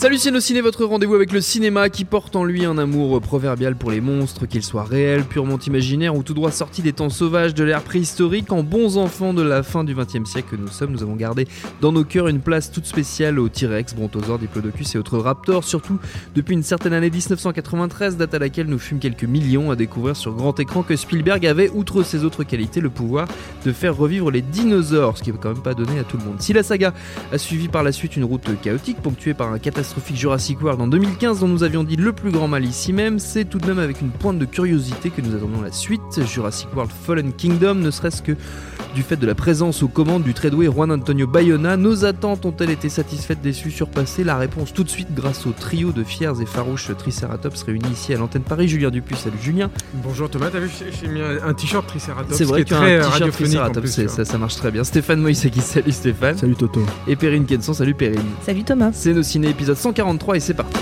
[0.00, 3.90] Salut Ciné, votre rendez-vous avec le cinéma qui porte en lui un amour proverbial pour
[3.90, 7.64] les monstres, qu'ils soient réels, purement imaginaires ou tout droit sortis des temps sauvages de
[7.64, 8.50] l'ère préhistorique.
[8.50, 11.46] En bons enfants de la fin du XXe siècle que nous sommes, nous avons gardé
[11.82, 15.98] dans nos cœurs une place toute spéciale aux T-Rex, Brontosaures, Diplodocus et autres raptors, surtout
[16.34, 20.32] depuis une certaine année 1993, date à laquelle nous fûmes quelques millions à découvrir sur
[20.32, 23.28] grand écran que Spielberg avait, outre ses autres qualités, le pouvoir
[23.66, 26.24] de faire revivre les dinosaures, ce qui n'est quand même pas donné à tout le
[26.24, 26.40] monde.
[26.40, 26.94] Si la saga
[27.34, 30.86] a suivi par la suite une route chaotique ponctuée par un catastrophe Jurassic World en
[30.86, 33.78] 2015 dont nous avions dit le plus grand mal ici même, c'est tout de même
[33.78, 36.24] avec une pointe de curiosité que nous attendons la suite.
[36.26, 38.36] Jurassic World Fallen Kingdom, ne serait-ce que
[38.94, 42.44] du fait de la présence aux commandes du très doué Juan Antonio Bayona, nos attentes
[42.44, 44.24] ont-elles été satisfaites, déçues, surpassées?
[44.24, 48.12] La réponse tout de suite grâce au trio de fiers et farouches Triceratops réunis ici
[48.12, 48.68] à l'antenne Paris.
[48.68, 49.70] Julien Dupuis, salut Julien.
[49.94, 52.34] Bonjour Thomas, t'as vu, j'ai mis un t-shirt Triceratops.
[52.36, 54.84] C'est vrai qu'un t-shirt Triceratops, ça, ça, marche très bien.
[54.84, 56.36] Stéphane Moïsaki, salut Stéphane.
[56.36, 56.84] Salut Toto.
[57.06, 58.20] Et Perrine Kenson, salut Perrine.
[58.42, 58.90] Salut Thomas.
[58.92, 60.78] C'est nos ciné épisode 143 et c'est parti.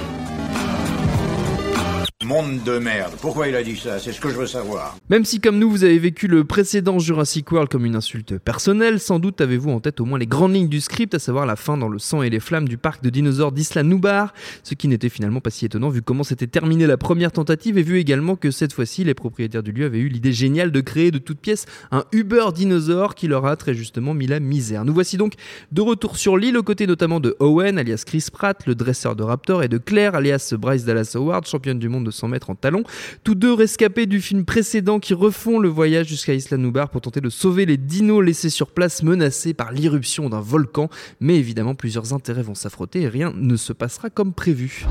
[2.28, 3.15] Monde de merde.
[3.22, 3.99] Pourquoi il a dit ça?
[3.99, 4.99] C'est ce que je veux savoir.
[5.09, 9.00] Même si comme nous vous avez vécu le précédent Jurassic World comme une insulte personnelle,
[9.00, 11.56] sans doute avez-vous en tête au moins les grandes lignes du script, à savoir la
[11.56, 14.88] fin dans le sang et les flammes du parc de dinosaures d'Isla Nubar, ce qui
[14.88, 18.37] n'était finalement pas si étonnant vu comment s'était terminée la première tentative et vu également
[18.37, 21.41] que cette fois-ci les propriétaires du lieu avaient eu l'idée géniale de créer de toutes
[21.41, 24.84] pièces un Uber dinosaure qui leur a très justement mis la misère.
[24.84, 25.33] Nous voici donc
[25.72, 29.22] de retour sur l'île aux côtés notamment de Owen alias Chris Pratt, le dresseur de
[29.22, 32.55] Raptor et de Claire alias Bryce Dallas Howard, championne du monde de 100 mètres en
[32.55, 32.83] talons.
[33.25, 37.21] Tous deux rescapés du film précédent qui refont le voyage jusqu'à Isla Nubar pour tenter
[37.21, 40.91] de sauver les dinos laissés sur place menacés par l'irruption d'un volcan.
[41.21, 44.87] Mais évidemment, plusieurs intérêts vont s'affronter et rien ne se passera comme prévu.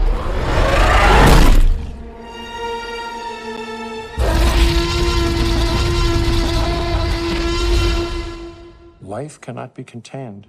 [9.02, 10.48] Life cannot be contained.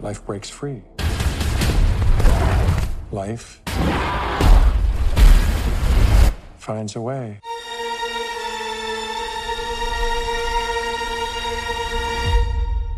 [0.00, 0.82] Life breaks free.
[3.12, 3.60] Life
[6.56, 7.40] finds a way.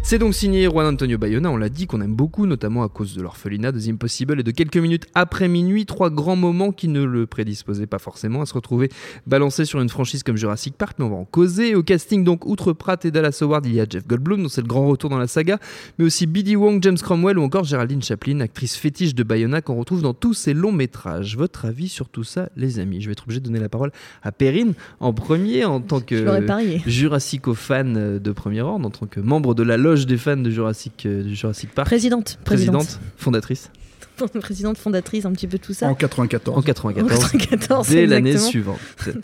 [0.07, 3.15] C'est donc signé Juan Antonio Bayona, on l'a dit qu'on aime beaucoup, notamment à cause
[3.17, 6.89] de l'orphelinat, de The Impossible et de quelques minutes après minuit, trois grands moments qui
[6.89, 8.91] ne le prédisposaient pas forcément à se retrouver
[9.27, 11.75] balancé sur une franchise comme Jurassic Park, mais on va en causer.
[11.75, 14.61] Au casting, donc, outre Pratt et Dallas Howard, il y a Jeff Goldblum, dont c'est
[14.61, 15.59] le grand retour dans la saga,
[15.99, 16.55] mais aussi B.D.
[16.55, 20.35] Wong, James Cromwell ou encore Geraldine Chaplin, actrice fétiche de Bayona qu'on retrouve dans tous
[20.35, 21.35] ses longs métrages.
[21.39, 23.01] Votre avis sur tout ça, les amis?
[23.01, 23.91] Je vais être obligé de donner la parole
[24.23, 26.45] à Perrine en premier, en tant que
[26.87, 31.07] Jurassico-fan de premier ordre, en tant que membre de la loge des fans de Jurassic,
[31.07, 31.87] euh, Jurassic Park.
[31.87, 32.39] Présidente.
[32.45, 33.71] Présidente, fondatrice.
[34.41, 35.89] Présidente, fondatrice, un petit peu tout ça.
[35.89, 36.59] En 94.
[36.59, 37.89] En 94.
[37.89, 38.79] dès l'année suivante.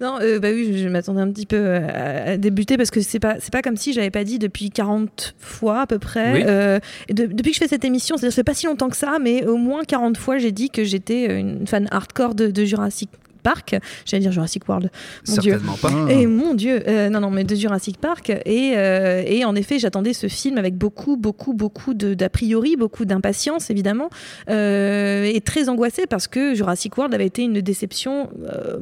[0.00, 3.36] Non, euh, bah oui, je, m'attendais un petit peu à, débuter parce que c'est pas
[3.40, 6.44] c'est pas comme si j'avais pas dit depuis 40 fois à peu près.
[6.46, 6.78] Euh,
[7.10, 9.56] depuis que je fais cette émission, c'est-à-dire fait pas si longtemps que ça, mais au
[9.56, 13.10] moins 40 fois j'ai dit que j'étais une fan hardcore de, de Jurassic
[13.48, 13.76] Park.
[14.04, 14.90] J'allais dire Jurassic World.
[15.26, 15.80] Mon Certainement Dieu.
[15.80, 16.12] pas.
[16.12, 18.28] Et mon Dieu, euh, non, non, mais de Jurassic Park.
[18.44, 23.06] Et, euh, et en effet, j'attendais ce film avec beaucoup, beaucoup, beaucoup d'a priori, beaucoup
[23.06, 24.10] d'impatience, évidemment,
[24.50, 28.28] euh, et très angoissée parce que Jurassic World avait été une déception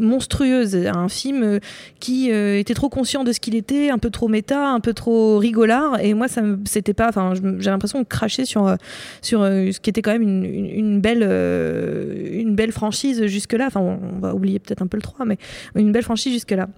[0.01, 0.75] monstrueuse.
[0.75, 1.61] Un film
[2.01, 5.39] qui était trop conscient de ce qu'il était, un peu trop méta, un peu trop
[5.39, 6.01] rigolard.
[6.01, 7.09] Et moi, ça c'était pas.
[7.09, 8.75] Enfin, j'ai l'impression de cracher sur,
[9.23, 13.67] sur ce qui était quand même une, une belle, une belle franchise jusque-là.
[13.69, 15.39] Enfin, on va oublier peut-être un peu le 3, mais
[15.75, 16.69] une belle franchise jusque-là.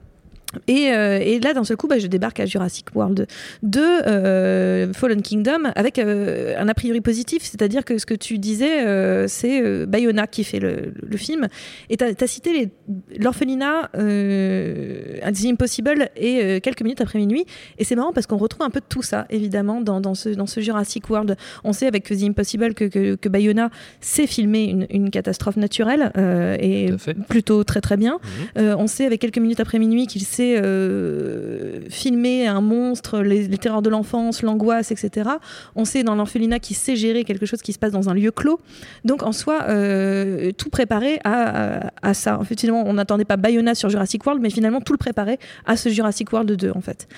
[0.66, 3.26] Et, euh, et, là, d'un seul coup, bah, je débarque à Jurassic World
[3.62, 8.38] 2, euh, Fallen Kingdom, avec euh, un a priori positif, c'est-à-dire que ce que tu
[8.38, 11.48] disais, c'est Bayona qui fait le, le film.
[11.90, 12.70] Et tu as, cité
[13.18, 17.44] l'orphelinat, The Impossible, et quelques minutes après minuit.
[17.78, 20.30] Et c'est marrant parce qu'on retrouve un peu de tout ça, évidemment, dans, dans, ce,
[20.30, 21.36] dans ce Jurassic World.
[21.64, 26.12] On sait avec The Impossible que, que, que Bayona sait filmer une, une catastrophe naturelle,
[26.60, 26.90] et
[27.28, 28.18] plutôt très très bien.
[28.56, 28.60] Mmh.
[28.78, 33.58] on sait avec quelques minutes après minuit qu'il sait euh, filmer un monstre, les, les
[33.58, 35.30] terreurs de l'enfance, l'angoisse, etc.
[35.74, 38.30] On sait dans l'orphelinat qu'il sait gérer quelque chose qui se passe dans un lieu
[38.30, 38.60] clos.
[39.04, 42.38] Donc en soi, euh, tout préparé à, ça.
[42.38, 45.38] En fait, finalement, on n'attendait pas Bayona sur Jurassic World, mais finalement tout le préparait
[45.66, 47.08] à ce Jurassic World 2 en fait.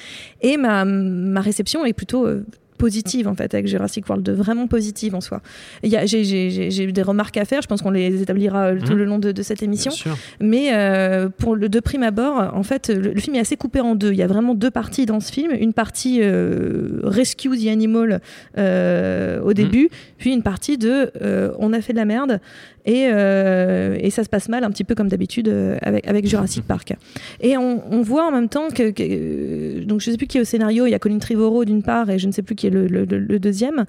[0.42, 2.44] Et ma, ma réception est plutôt euh,
[2.80, 5.42] positive en fait avec Jurassic World, vraiment positive en soi.
[5.84, 8.96] J'ai des remarques à faire, je pense qu'on les établira tout mmh.
[8.96, 9.92] le long de, de cette émission.
[10.40, 13.80] Mais euh, pour le de prime abord, en fait, le, le, film est assez coupé
[13.80, 14.12] en deux.
[14.12, 15.52] Il y a vraiment deux parties dans ce film.
[15.52, 18.20] Une partie euh, Rescue the Animal
[18.58, 20.14] euh, au début, mmh.
[20.18, 22.40] puis une partie de euh, on a fait de la merde
[22.86, 26.26] et, euh, et, ça se passe mal un petit peu comme d'habitude euh, avec, avec,
[26.26, 26.94] Jurassic Park.
[27.40, 30.40] Et on, on, voit en même temps que, que, donc je sais plus qui est
[30.40, 32.66] au scénario, il y a Colin Trevorrow d'une part et je ne sais plus qui
[32.66, 33.84] est le, deuxième,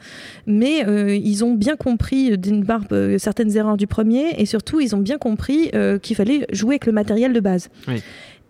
[0.46, 4.80] mais euh, ils ont bien compris d'une part euh, certaines erreurs du premier et surtout
[4.80, 7.70] ils ont bien compris euh, qu'il fallait jouer avec le matériel de base.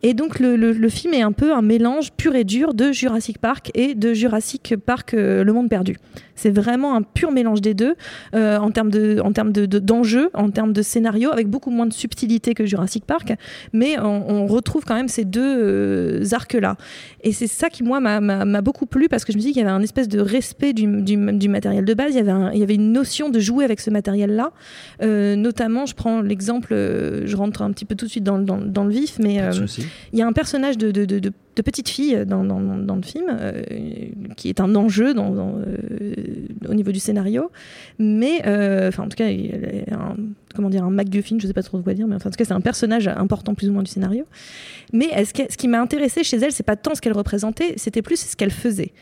[0.04, 2.92] Et donc le, le, le, film est un peu un mélange pur et dur de
[2.92, 5.98] Jurassic Park et de Jurassic Park euh, Le Monde Perdu.
[6.36, 7.94] C'est vraiment un pur mélange des deux
[8.34, 11.86] euh, en termes de, en termes de, d'enjeux, en termes de scénario, avec beaucoup moins
[11.86, 13.34] de subtilité que Jurassic Park,
[13.74, 16.78] mais on, on retrouve quand même ces deux euh, arcs-là.
[17.24, 19.66] Et c'est ça qui moi m'a beaucoup plu parce que je me dis qu'il y
[19.66, 22.14] avait un espèce de respect du, du, du matériel de base.
[22.14, 24.52] Il y avait, un, il y avait une notion de jouer avec ce matériel-là.
[25.04, 28.58] Euh, notamment, je prends l'exemple, je rentre un petit peu tout de suite dans, dans,
[28.58, 29.40] dans le vif, mais
[30.14, 31.32] il y a un personnage de,
[31.64, 33.62] petite fille dans, le film, euh,
[34.36, 35.66] qui est un enjeu euh,
[36.68, 37.52] au niveau du scénario.
[38.00, 40.16] Mais, euh, enfin, en tout cas, il un,
[40.56, 42.46] comment dire, un MacGuffin, je sais pas trop quoi dire, mais enfin, en tout cas,
[42.46, 44.26] c'est un personnage important plus ou moins du scénario.
[44.94, 47.74] Mais ce, que, ce qui m'a intéressé chez elle, c'est pas tant ce qu'elle représentait,
[47.78, 48.94] c'était plus ce qu'elle faisait.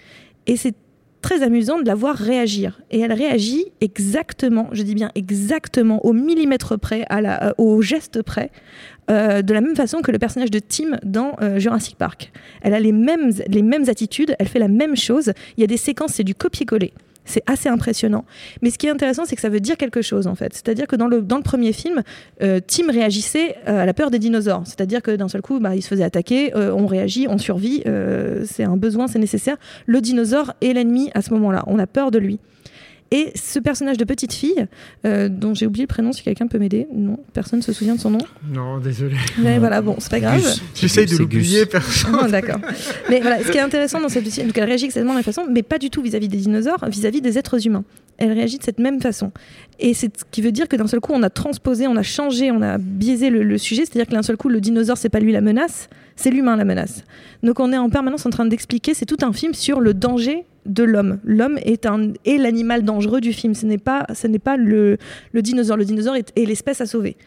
[1.21, 2.81] Très amusant de la voir réagir.
[2.91, 8.51] Et elle réagit exactement, je dis bien exactement, au millimètre près, euh, au geste près,
[9.09, 12.31] euh, de la même façon que le personnage de Tim dans euh, Jurassic Park.
[12.61, 15.33] Elle a les mêmes, les mêmes attitudes, elle fait la même chose.
[15.57, 16.93] Il y a des séquences, c'est du copier-coller.
[17.29, 18.25] C'est assez impressionnant.
[18.61, 20.53] Mais ce qui est intéressant, c'est que ça veut dire quelque chose, en fait.
[20.53, 22.01] C'est-à-dire que dans le, dans le premier film,
[22.41, 24.63] euh, Tim réagissait euh, à la peur des dinosaures.
[24.65, 27.83] C'est-à-dire que d'un seul coup, bah, il se faisait attaquer, euh, on réagit, on survit,
[28.45, 29.57] c'est un besoin, c'est nécessaire.
[29.85, 31.63] Le dinosaure est l'ennemi à ce moment-là.
[31.67, 32.39] On a peur de lui.
[33.11, 34.67] Et ce personnage de petite fille,
[35.05, 36.87] euh, dont j'ai oublié le prénom, si quelqu'un peut m'aider.
[36.93, 38.19] Non, personne ne se souvient de son nom.
[38.51, 39.15] Non, désolé.
[39.39, 40.43] Mais voilà, bon, c'est pas grave.
[40.75, 42.15] J'essaye de l'oublier, personne.
[42.21, 42.59] Oh, D'accord.
[43.09, 45.23] Mais voilà, ce qui est intéressant dans cette donc elle réagit exactement de la même
[45.23, 47.83] façon, mais pas du tout vis-à-vis -vis des dinosaures, vis-à-vis -vis des êtres humains.
[48.17, 49.31] Elle réagit de cette même façon.
[49.79, 52.03] Et c'est ce qui veut dire que d'un seul coup, on a transposé, on a
[52.03, 53.85] changé, on a biaisé le, le sujet.
[53.85, 56.65] C'est-à-dire que d'un seul coup, le dinosaure, c'est pas lui la menace, c'est l'humain la
[56.65, 57.03] menace.
[57.43, 60.43] Donc on est en permanence en train d'expliquer, c'est tout un film sur le danger
[60.65, 61.19] de l'homme.
[61.23, 61.85] L'homme est,
[62.37, 63.53] l'animal dangereux du film.
[63.53, 64.05] Ce n'est pas,
[64.57, 64.97] le,
[65.33, 65.77] dinosaure.
[65.77, 67.17] Le dinosaure est l'espèce à sauver.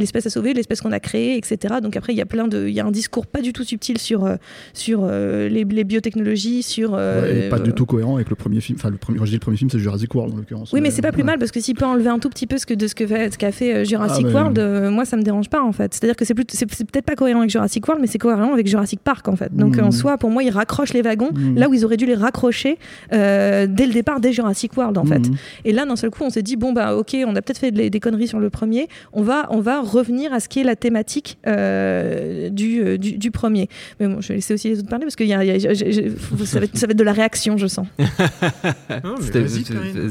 [0.00, 1.74] L'espèce à sauver, l'espèce qu'on a créée, etc.
[1.82, 3.64] Donc après, il y a plein de, il y a un discours pas du tout
[3.64, 4.36] subtil sur euh,
[4.72, 6.94] sur euh, les, les, biotechnologies, sur.
[6.94, 8.78] Euh, ouais, et pas du tout cohérent avec le premier film.
[8.78, 10.72] Enfin, le premier, quand je dis le premier film, c'est Jurassic World en l'occurrence.
[10.72, 12.58] Oui, mais c'est pas plus mal parce que s'il peut enlever un tout petit peu
[12.58, 15.22] ce que de ce que fait, ce qu'a fait Jurassic ah, World, moi ça me
[15.22, 15.92] dérange pas en fait.
[15.94, 18.52] C'est-à-dire que c'est plus, c'est, c'est peut-être pas cohérent avec Jurassic World, mais c'est cohérent
[18.52, 19.54] avec Jurassic Park en fait.
[19.54, 19.84] Donc mmh.
[19.84, 21.56] en soi, pour moi, il raccroche les wagons mmh.
[21.56, 22.78] là où ils auraient dû les raccrocher
[23.10, 25.28] dès le départ des Jurassic World en fait.
[25.28, 25.36] Mmh.
[25.64, 27.70] Et là, d'un seul coup, on s'est dit bon bah ok, on a peut-être fait
[27.70, 30.64] des, des conneries sur le premier, on va on va revenir à ce qui est
[30.64, 33.68] la thématique euh, du, euh, du, du, premier.
[33.98, 35.58] Mais bon, je vais laisser aussi les autres parler parce que y a, y a,
[35.58, 37.86] j ai, j ai, ça, va être, ça va être de la réaction, je sens.
[37.98, 38.10] vas-y,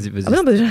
[0.09, 0.23] vas-y.
[0.25, 0.63] Ah non, bah, je,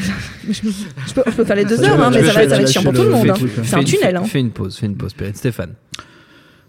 [0.49, 2.63] je, je, peux, je, peux, faire les deux heures, hein, mais ça va, ça va
[2.63, 3.31] être chiant pour tout le monde.
[3.31, 3.37] Hein.
[3.65, 4.17] C'est un tunnel.
[4.17, 4.25] Hein.
[4.25, 5.75] Fais une pause, fais une pause, Stéphane.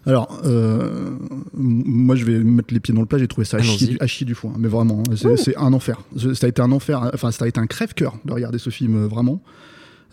[0.06, 1.10] Alors, euh,
[1.52, 3.18] moi, je vais mettre les pieds dans le plat.
[3.18, 5.02] J'ai trouvé ça à chier, à chier, du foin, mais vraiment,
[5.36, 6.00] c'est un enfer.
[6.16, 7.10] Ça a été un enfer.
[7.12, 9.42] Enfin, ça a été un crève-cœur de regarder ce film, vraiment.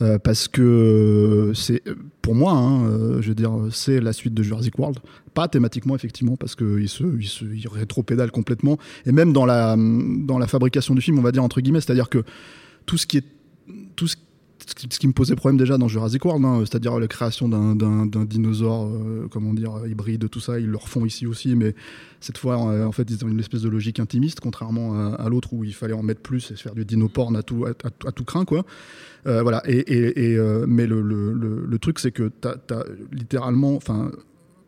[0.01, 1.81] Euh, parce que c'est
[2.21, 4.99] pour moi, hein, euh, je veux dire, c'est la suite de Jurassic World.
[5.33, 9.75] Pas thématiquement effectivement, parce qu'il se, il se il rétropédale complètement, et même dans la
[9.77, 12.23] dans la fabrication du film, on va dire entre guillemets, c'est-à-dire que
[12.85, 13.25] tout ce qui est
[13.95, 14.15] tout ce
[14.67, 18.87] ce qui me posait problème déjà dans Jurassic World, hein, c'est-à-dire la création d'un dinosaure,
[18.87, 21.73] euh, comment dire, hybride, tout ça, ils le refont ici aussi, mais
[22.19, 25.53] cette fois, euh, en fait, ils ont une espèce de logique intimiste, contrairement à, l'autre
[25.53, 28.25] où il fallait en mettre plus et se faire du dino-porn à tout, à, tout
[28.25, 28.65] craint, quoi.
[29.25, 29.61] Euh, voilà.
[29.67, 29.85] Et,
[30.37, 34.11] euh, mais le, truc, c'est que tu as, littéralement, enfin,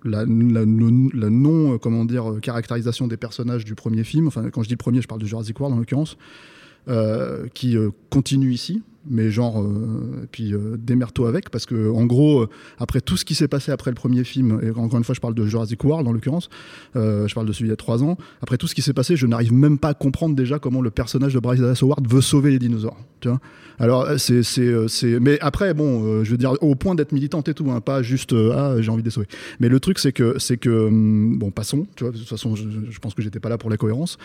[0.04, 4.28] la, la, non, comment dire, caractérisation des personnages du premier film.
[4.28, 6.18] Enfin, quand je dis premier, je parle de Jurassic World en l'occurrence,
[7.54, 7.76] qui
[8.10, 12.50] continue ici mais genre, euh, et puis euh, démerde avec, parce que en gros, euh,
[12.78, 15.20] après tout ce qui s'est passé après le premier film, et encore une fois, je
[15.20, 16.50] parle de Jurassic World en l'occurrence,
[16.96, 18.94] euh, je parle de celui il y a trois ans, après tout ce qui s'est
[18.94, 22.08] passé, je n'arrive même pas à comprendre déjà comment le personnage de Bryce Dallas Howard
[22.08, 22.98] veut sauver les dinosaures.
[23.20, 23.42] Tu vois
[23.80, 27.70] Alors, c'est, c'est, mais après, bon, je veux dire, au point d'être militante et tout,
[27.70, 29.28] hein, pas juste, ah, j'ai envie de les sauver.
[29.60, 32.56] Mais le truc, c'est que, c'est que, hum, bon, passons, tu vois, de toute façon,
[32.56, 34.18] je, je pense que j'étais pas là pour la cohérence.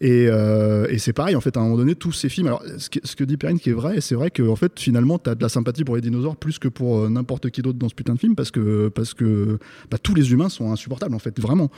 [0.00, 2.90] Et, et c'est pareil, en fait, à un moment donné, tous ces films, alors, ce
[2.90, 5.30] que, ce que dit Perrine qui est vrai, c'est vrai que, en fait, finalement, tu
[5.30, 7.88] as de la sympathie pour les dinosaures plus que pour euh, n'importe qui d'autre dans
[7.88, 9.58] ce putain de film parce que, parce que
[9.90, 11.70] bah, tous les humains sont insupportables, en fait, vraiment.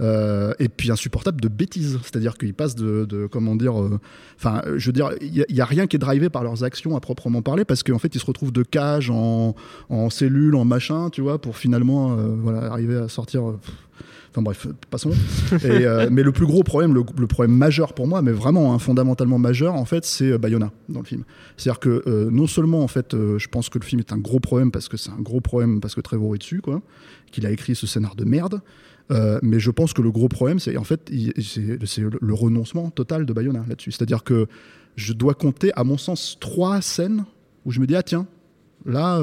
[0.00, 1.98] Euh, et puis insupportables de bêtises.
[2.02, 3.80] C'est-à-dire qu'ils passent de, comment dire.
[3.80, 3.98] Euh,
[4.36, 7.00] enfin, je veux dire, il n'y a, rien qui est drivé par leurs actions à
[7.00, 9.54] proprement parler parce qu'en fait, ils se retrouvent de cages en,
[10.10, 13.42] cellules, en machin, tu vois, pour finalement voilà, arriver à sortir.
[14.32, 15.10] Enfin bref, passons.
[15.64, 19.38] Euh, mais le plus gros problème, le, problème majeur pour moi, mais vraiment hein, fondamentalement
[19.38, 21.24] majeur, en fait, c'est euh, Bayona dans le film.
[21.56, 24.40] C'est-à-dire que euh, non seulement, en fait, je pense que le film est un gros
[24.40, 26.82] problème parce que c'est un gros problème parce que Trevor est dessus, quoi,
[27.30, 28.60] qu'il a écrit ce scénar de merde.
[29.42, 31.10] mais je pense que le gros problème, c'est en fait,
[31.40, 33.92] c'est le, renoncement total de Bayona là-dessus.
[33.92, 34.46] C'est-à-dire que
[34.96, 37.24] je dois compter, à mon sens, trois scènes
[37.64, 38.26] où je me dis ah tiens,
[38.86, 39.20] là,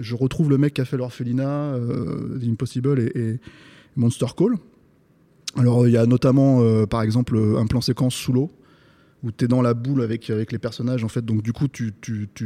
[0.00, 3.38] je retrouve le mec qui a fait l'orphelinat, euh, Impossible et,
[3.96, 4.54] Monster Call.
[5.56, 8.50] Alors il y a notamment euh, par exemple un plan séquence sous l'eau
[9.22, 11.94] où tu es dans la boule avec, les personnages en fait donc du coup tu,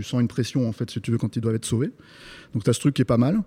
[0.03, 1.91] sens une pression en fait si tu veux quand ils doivent être sauvés.
[2.55, 3.43] Donc tu as ce truc qui est pas mal.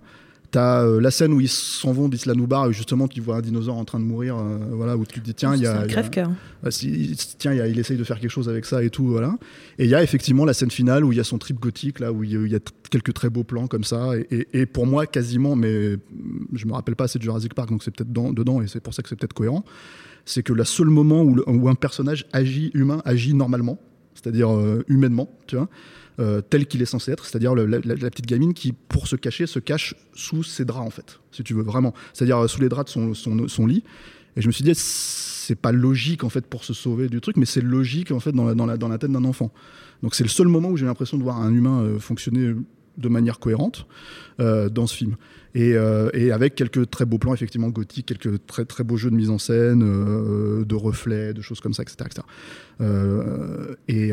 [0.54, 3.76] T'as euh, la scène où ils s'en vont d'Isla Noubar, justement, tu vois un dinosaure
[3.76, 5.80] en train de mourir, euh, voilà, où tu te dis, tiens, il y a.
[5.80, 6.30] Un crève-cœur.
[7.40, 9.36] tiens, il, essaye de faire quelque chose avec ça et tout, voilà.
[9.80, 12.00] Et il y a effectivement la scène finale où il y a son trip gothique,
[12.00, 12.60] là, où il y, a
[12.92, 14.12] quelques très beaux plans comme ça.
[14.30, 15.98] Et, pour moi, quasiment, mais
[16.54, 19.02] je me rappelle pas de Jurassic Park, donc c'est peut-être dedans, et c'est pour ça
[19.02, 19.66] que c'est peut-être cohérent.
[20.24, 23.80] C'est que le seul moment où, où, un personnage agit humain, agit normalement,
[24.24, 25.70] c'est-à-dire euh, humainement, tu vois
[26.20, 29.58] euh, tel qu'il est censé être, c'est-à-dire la, petite gamine qui, pour se cacher, se
[29.58, 31.92] cache sous ses draps, en fait, si tu veux, vraiment.
[32.14, 33.84] C'est-à-dire euh, sous les draps de son, lit.
[34.36, 37.36] Et je me suis dit, c'est pas logique, en fait, pour se sauver du truc,
[37.36, 39.52] mais c'est logique, en fait, dans la, tête d'un enfant.
[40.04, 42.54] Donc c'est le seul moment où j'ai l'impression de voir un humain fonctionner
[42.98, 43.88] de manière cohérente
[44.38, 45.16] dans ce film.
[45.56, 49.16] Euh, et, avec quelques très beaux plans, effectivement, gothiques, quelques très, très beaux jeux de
[49.16, 52.10] mise en scène, euh, de reflets, de choses comme ça, etc.
[52.82, 54.12] Euh, et,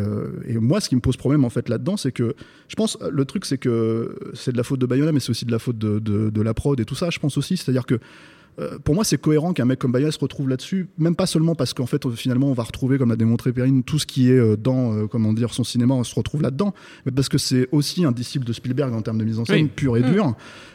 [0.61, 2.35] moi, ce qui me pose problème, en fait, là-dedans, c'est que
[2.69, 5.47] je pense, le truc, c'est que c'est de la faute de Bayona, mais c'est aussi
[5.47, 7.57] de la faute de, de, la prod et tout ça, je pense aussi.
[7.57, 7.99] C'est-à-dire que
[8.61, 11.55] euh, pour moi, c'est cohérent qu'un mec comme Bayona se retrouve là-dessus, même pas seulement
[11.55, 14.39] parce qu'en fait, finalement, on va retrouver, comme a démontré Perrine, tout ce qui est
[14.39, 16.75] euh, dans, euh, comment dire, son cinéma, on se retrouve là-dedans,
[17.07, 19.69] mais parce que c'est aussi un disciple de Spielberg en termes de mise en scène
[19.69, 20.13] pure et mm.
[20.13, 20.35] dure,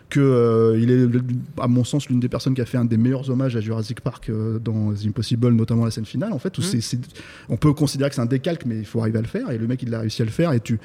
[0.09, 1.07] que il est,
[1.59, 4.01] à mon sens, l'une des personnes qui a fait un des meilleurs hommages à Jurassic
[4.01, 4.31] Park
[4.63, 7.01] dans The Impossible, notamment la scène finale, en fait, où mm.
[7.49, 9.57] on peut considérer que c'est un décalque, mais il faut arriver à le faire, et
[9.57, 10.79] le mec, il a réussi à le faire, et tu,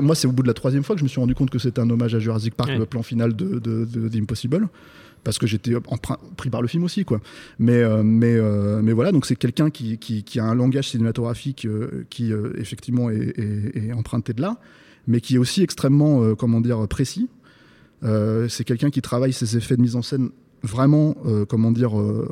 [0.00, 1.58] moi, c'est au bout de la troisième fois que je me suis rendu compte que
[1.58, 4.68] c'était un hommage à Jurassic Park, le plan final de, de, de The Impossible
[5.24, 5.72] parce que j'étais
[6.36, 7.20] pris par le film aussi quoi.
[7.58, 11.64] Mais euh, mais euh, mais voilà donc c'est quelqu'un qui, qui, a un langage cinématographique
[11.66, 14.56] euh, qui effectivement est, emprunté de là
[15.06, 17.28] mais qui est aussi extrêmement comment dire précis.
[18.02, 20.30] C'est quelqu'un qui travaille ses effets de mise en scène
[20.62, 21.16] vraiment
[21.48, 22.26] comment dire au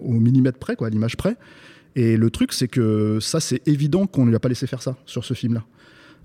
[0.00, 1.36] millimètre près quoi à l'image près.
[1.94, 4.82] Et le truc c'est que ça c'est évident qu'on ne lui a pas laissé faire
[4.82, 5.64] ça sur ce film là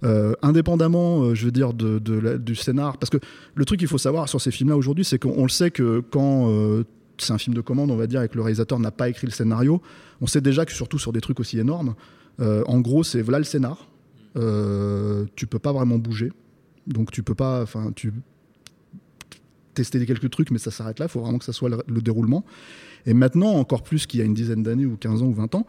[0.03, 2.97] euh, indépendamment, euh, je veux dire, du scénar.
[2.97, 3.17] Parce que
[3.55, 6.49] le truc qu'il faut savoir sur ces films-là aujourd'hui, c'est qu'on le sait que quand
[6.49, 6.83] euh,
[7.17, 9.27] c'est un film de commande, on va dire, et que le réalisateur n'a pas écrit
[9.27, 9.81] le scénario,
[10.21, 11.95] on sait déjà que surtout sur des trucs aussi énormes,
[12.39, 13.87] en gros, c'est voilà le scénar.
[14.35, 16.31] tu peux pas vraiment bouger.
[16.85, 17.63] Donc tu peux pas.
[17.63, 18.13] Enfin, tu
[19.77, 21.05] tester quelques trucs, mais ça s'arrête là.
[21.05, 22.43] Il faut vraiment que ça soit le, déroulement.
[23.05, 25.55] Et maintenant, encore plus qu'il y a une dizaine d'années, ou 15 ans, ou 20
[25.55, 25.67] ans,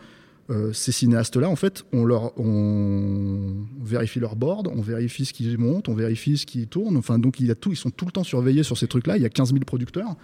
[0.50, 5.57] euh, ces cinéastes-là, en fait, on, leur, on vérifie leur board, on vérifie ce qui
[5.59, 6.97] monte, on vérifie ce qui tourne.
[6.97, 9.17] Enfin, donc, il y a tout, ils sont tout le temps surveillés sur ces trucs-là.
[9.17, 10.17] Il y a 15 000 producteurs.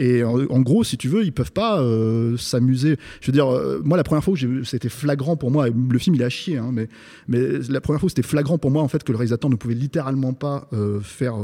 [0.00, 2.96] Et en, gros, si tu veux, ils peuvent pas euh, s'amuser.
[3.20, 6.14] Je veux dire, euh, moi, la première fois où c'était flagrant pour moi, le film
[6.14, 6.88] il à chier, hein, mais,
[7.26, 9.56] mais la première fois où c'était flagrant pour moi, en fait, que le réalisateur ne
[9.56, 10.70] pouvait littéralement pas
[11.02, 11.34] faire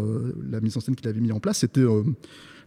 [0.50, 1.82] la mise en scène qu'il avait mis en place, c'était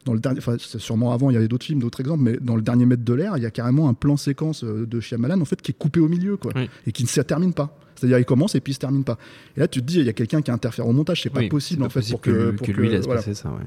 [0.07, 2.55] dans le dernier, enfin, sûrement avant, il y avait d'autres films, d'autres exemples, mais dans
[2.55, 5.39] le dernier mètre de l'air, il y a carrément un plan séquence euh, de Shyamalan
[5.41, 6.53] en fait qui est coupé au milieu, quoi,
[6.85, 7.77] et qui ne se termine pas.
[7.95, 9.17] C'est-à-dire, il commence et puis il se termine pas.
[9.55, 11.47] Et là, tu te dis, il y a quelqu'un qui interfère au montage, c'est pas
[11.47, 13.49] possible en fait pour que, lui laisse passer ça.
[13.49, 13.65] Ouais.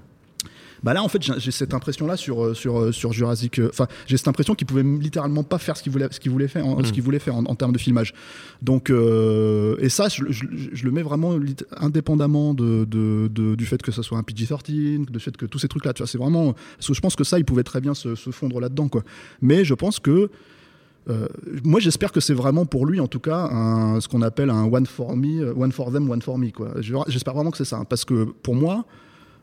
[0.82, 3.58] Bah là, en fait, j'ai cette impression-là sur, euh, sur, euh, sur Jurassic.
[3.58, 6.30] Euh, enfin, j'ai cette impression qu'il pouvait littéralement pas faire ce qu'il voulait, ce qu'il
[6.30, 6.92] voulait faire, en, ce mm.
[6.92, 8.14] qu'il voulait faire en, termes de filmage.
[8.62, 11.38] Donc, et ça, je, le mets vraiment
[11.76, 15.68] indépendamment de, de, du fait que ça soit un PG-13, du fait que tous ces
[15.68, 16.54] trucs-là, tu vois, c'est vraiment.
[16.76, 19.02] Parce que je pense que ça, il pouvait très bien se, se fondre là-dedans, quoi.
[19.40, 20.30] Mais je pense que
[21.08, 21.26] euh,
[21.64, 24.64] moi, j'espère que c'est vraiment pour lui, en tout cas, un, ce qu'on appelle un
[24.64, 26.48] one for me, one for them, one for me.
[27.08, 28.84] J'espère vraiment que c'est ça, hein, parce que pour moi,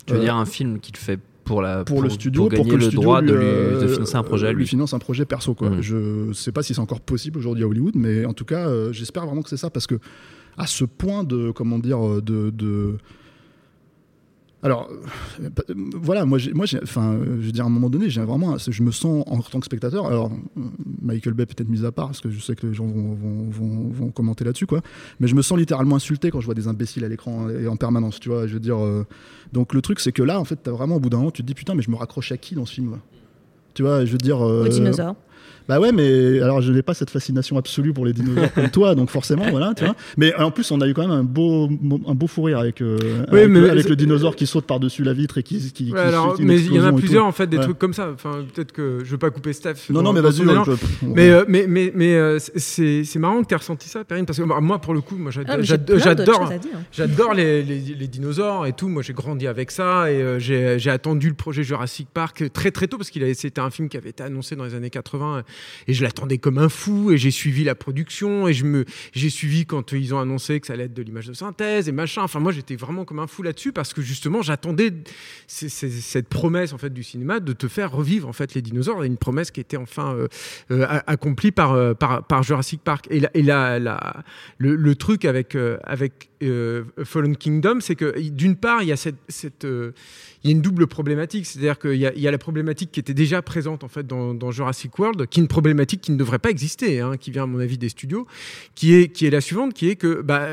[0.08, 2.76] tu veux euh, dire un film qu'il fait pour la pour, le studio pour, que
[2.76, 4.68] le, droit de, lui, financer un projet lui.
[4.68, 5.70] finance un projet perso quoi.
[5.70, 5.82] Mm.
[5.82, 9.26] Je sais pas si c'est encore possible aujourd'hui à Hollywood, mais en tout cas, j'espère
[9.26, 10.00] vraiment que c'est ça parce que
[10.58, 12.98] à ce point de comment dire de, de
[14.64, 14.90] alors,
[15.40, 15.50] euh,
[15.96, 18.90] voilà, moi, moi enfin, je veux dire, à un moment donné, j'ai vraiment, je me
[18.90, 20.08] sens en tant que spectateur.
[20.08, 20.32] Alors,
[21.02, 23.50] Michael Bay peut-être mis à part, parce que je sais que les gens vont,
[23.92, 24.82] vont, commenter là-dessus, quoi.
[25.20, 27.76] Mais je me sens littéralement insulté quand je vois des imbéciles à l'écran et en
[27.76, 28.48] permanence, tu vois.
[28.48, 29.06] Je veux dire, euh,
[29.54, 31.44] donc le truc, c'est que là, en fait, as vraiment au bout d'un moment, tu
[31.44, 32.98] te dis putain, mais je me raccroche à qui dans ce film
[33.76, 34.44] Tu vois, je veux dire.
[34.44, 35.16] Euh, dinosaure.
[35.68, 38.96] Bah ouais, mais alors je n'ai pas cette fascination absolue pour les dinosaures comme toi,
[38.96, 39.96] donc forcément, voilà, tu vois.
[40.16, 41.70] Mais en plus, on a eu quand même un beau,
[42.08, 45.44] un beau fou rire avec, euh, avec, le, dinosaure qui saute par-dessus la vitre et
[45.44, 45.72] qui.
[45.72, 45.94] qui,
[46.40, 48.12] mais il y en a plusieurs, en fait, des trucs comme ça.
[48.14, 49.90] Enfin, peut-être que je veux pas couper Steph.
[49.90, 50.44] Non, non, mais vas-y.
[51.02, 54.40] Mais, euh, mais, mais, mais euh, c'est marrant que tu aies ressenti ça, Perrine, parce
[54.40, 56.52] que bah, moi, pour le coup, moi, ah, j'adore
[56.92, 58.88] j'adore les, les, les, dinosaures et tout.
[58.88, 62.98] Moi, j'ai grandi avec ça et j'ai attendu le projet Jurassic Park très très tôt
[62.98, 65.44] parce qu'il c'était un film qui avait été annoncé dans les années 80
[65.88, 69.30] et je l'attendais comme un fou et j'ai suivi la production et je me j'ai
[69.30, 72.24] suivi quand ils ont annoncé que ça allait être de l'image de synthèse et machin.
[72.24, 74.94] Enfin moi j'étais vraiment comme un fou là-dessus parce que justement j'attendais
[75.48, 79.18] cette promesse en fait du cinéma de te faire revivre en fait les dinosaures une
[79.18, 80.28] promesse qui était enfin euh,
[80.72, 83.08] euh, accomplie par, euh, par, par Jurassic Park.
[83.10, 86.30] Et, le, le, truc avec avec
[87.04, 89.66] Fallen Kingdom c'est que d'une part il y a cette, cette
[90.44, 93.14] il y a une double problématique, c'est-à-dire qu'il y, y, a la problématique qui était
[93.14, 96.50] déjà présente en fait dans, Jurassic World, qui est une problématique qui ne devrait pas
[96.50, 98.28] exister, hein, qui vient à mon avis des studios,
[98.76, 100.48] qui est, qui est la suivante, qui est que bah,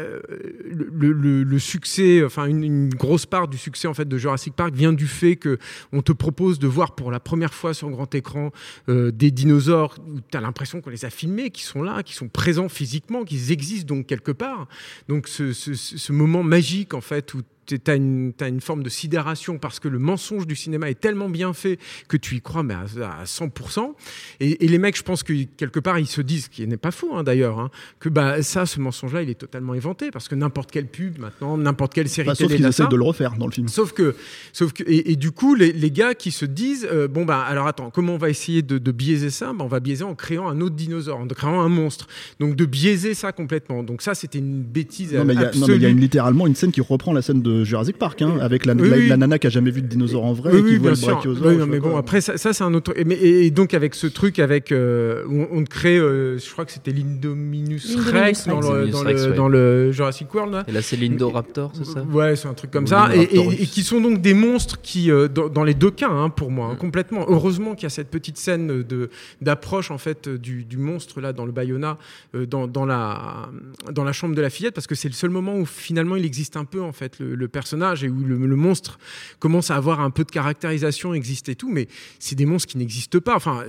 [0.65, 5.07] le, succès, enfin une, grosse part du succès en fait de Jurassic Park vient du
[5.07, 5.59] fait que
[5.93, 8.53] on te propose de voir pour la première fois sur grand écran
[8.89, 12.15] euh, des dinosaures où tu as l'impression qu'on les a filmés, qui sont là, qui
[12.15, 14.67] sont présents physiquement, qu'ils existent donc quelque part.
[15.09, 19.59] Donc ce, ce moment magique en fait où tu as, as une, forme de sidération
[19.59, 21.79] parce que le mensonge du cinéma est tellement bien fait
[22.09, 23.95] que tu y crois mais à, 100%.
[24.41, 26.91] Et, les mecs, je pense que quelque part, ils se disent, ce qui n'est pas
[26.91, 30.35] faux hein, d'ailleurs, hein, que bah, ça, ce mensonge-là, il est totalement inventé parce que
[30.35, 32.49] n'importe quelle pub maintenant, n'importe quelle série bah, télé.
[32.49, 33.69] Sauf qu'ils essaient de le refaire dans le film.
[33.69, 34.15] Sauf que,
[34.53, 37.67] sauf que et, du coup, les, les, gars qui se disent, euh, bon bah alors
[37.67, 39.53] attends, comment on va essayer de, biaiser ça?
[39.53, 42.07] Bah, On va biaiser en créant un autre dinosaure, en créant un monstre.
[42.41, 43.83] Donc de biaiser ça complètement.
[43.83, 45.15] Donc ça, c'était une bêtise.
[45.15, 48.23] Non mais il y a littéralement une scène qui reprend la scène de Jurassic Park,
[48.23, 50.91] hein, avec la, nana qui a jamais vu de dinosaure en vrai et qui voit
[50.91, 51.67] le brachiosaure.
[51.67, 52.93] mais bon, après, ça, c'est un autre.
[52.97, 54.73] Et, donc, avec ce truc, avec.
[54.73, 60.33] Euh, on, crée, euh, je crois que c'était l'Indominus Rex, dans, le, dans, le, Jurassic
[60.35, 60.53] World.
[60.53, 60.65] Là.
[60.69, 62.03] Et là, c'est l'Indoraptor, c'est ça?
[62.03, 63.11] Ouais, c'est un truc comme ça.
[63.15, 63.27] Et,
[63.67, 66.77] qui sont donc des monstres qui, euh, dans, les deux cas, hein, pour moi, hein,
[66.77, 67.25] complètement.
[67.29, 68.85] Heureusement qu'il y a cette petite scène
[69.41, 71.99] d'approche, en fait, du, monstre, là, dans le Bayona,
[72.35, 73.49] dans, dans, la,
[73.91, 76.25] dans la chambre de la fillette, parce que c'est le seul moment où finalement il
[76.25, 78.99] existe un peu, en fait, le personnage et où le, monstre
[79.39, 82.79] commence à avoir un peu de caractérisation, existe et tout, mais c'est des monstres qui
[82.79, 83.37] n'existent pas.
[83.37, 83.65] Enfin,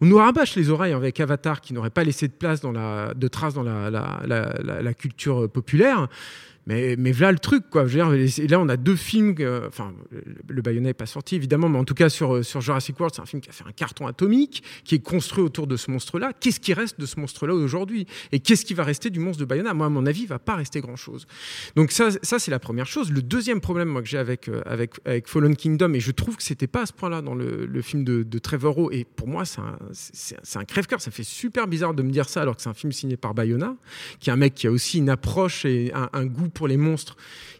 [0.00, 3.14] on nous rabâche les oreilles avec Avatar qui n'aurait pas laissé de place dans la,
[3.14, 3.90] de traces dans la,
[4.26, 6.08] la culture populaire.
[6.66, 7.86] Mais, mais voilà le truc, quoi.
[7.86, 9.34] Je veux dire, là, on a deux films.
[9.68, 9.94] enfin,
[10.48, 13.22] le Bayonnet n'est pas sorti, évidemment, mais en tout cas, sur, sur Jurassic World, c'est
[13.22, 16.32] un film qui a fait un carton atomique, qui est construit autour de ce monstre-là.
[16.38, 18.06] Qu'est-ce qui reste de ce monstre-là aujourd'hui?
[18.32, 20.40] Et qu'est-ce qui va rester du monstre de Bayonetta Moi, à mon avis, il va
[20.40, 21.26] pas rester grand-chose.
[21.76, 23.12] Donc, ça, ça c'est la première chose.
[23.12, 26.36] Le deuxième problème, moi, que j'ai avec, euh, avec, avec Fallen Kingdom, et je trouve
[26.36, 29.28] que c'était pas à ce point-là dans le, le, film de, de Trevorrow, et pour
[29.28, 29.78] moi, c'est un,
[30.60, 31.00] un crève-cœur.
[31.00, 33.34] Ça fait super bizarre de me dire ça alors que c'est un film signé par
[33.34, 33.76] Bayona,
[34.18, 37.16] qui est un mec qui a aussi une approche et un goût pour les monstres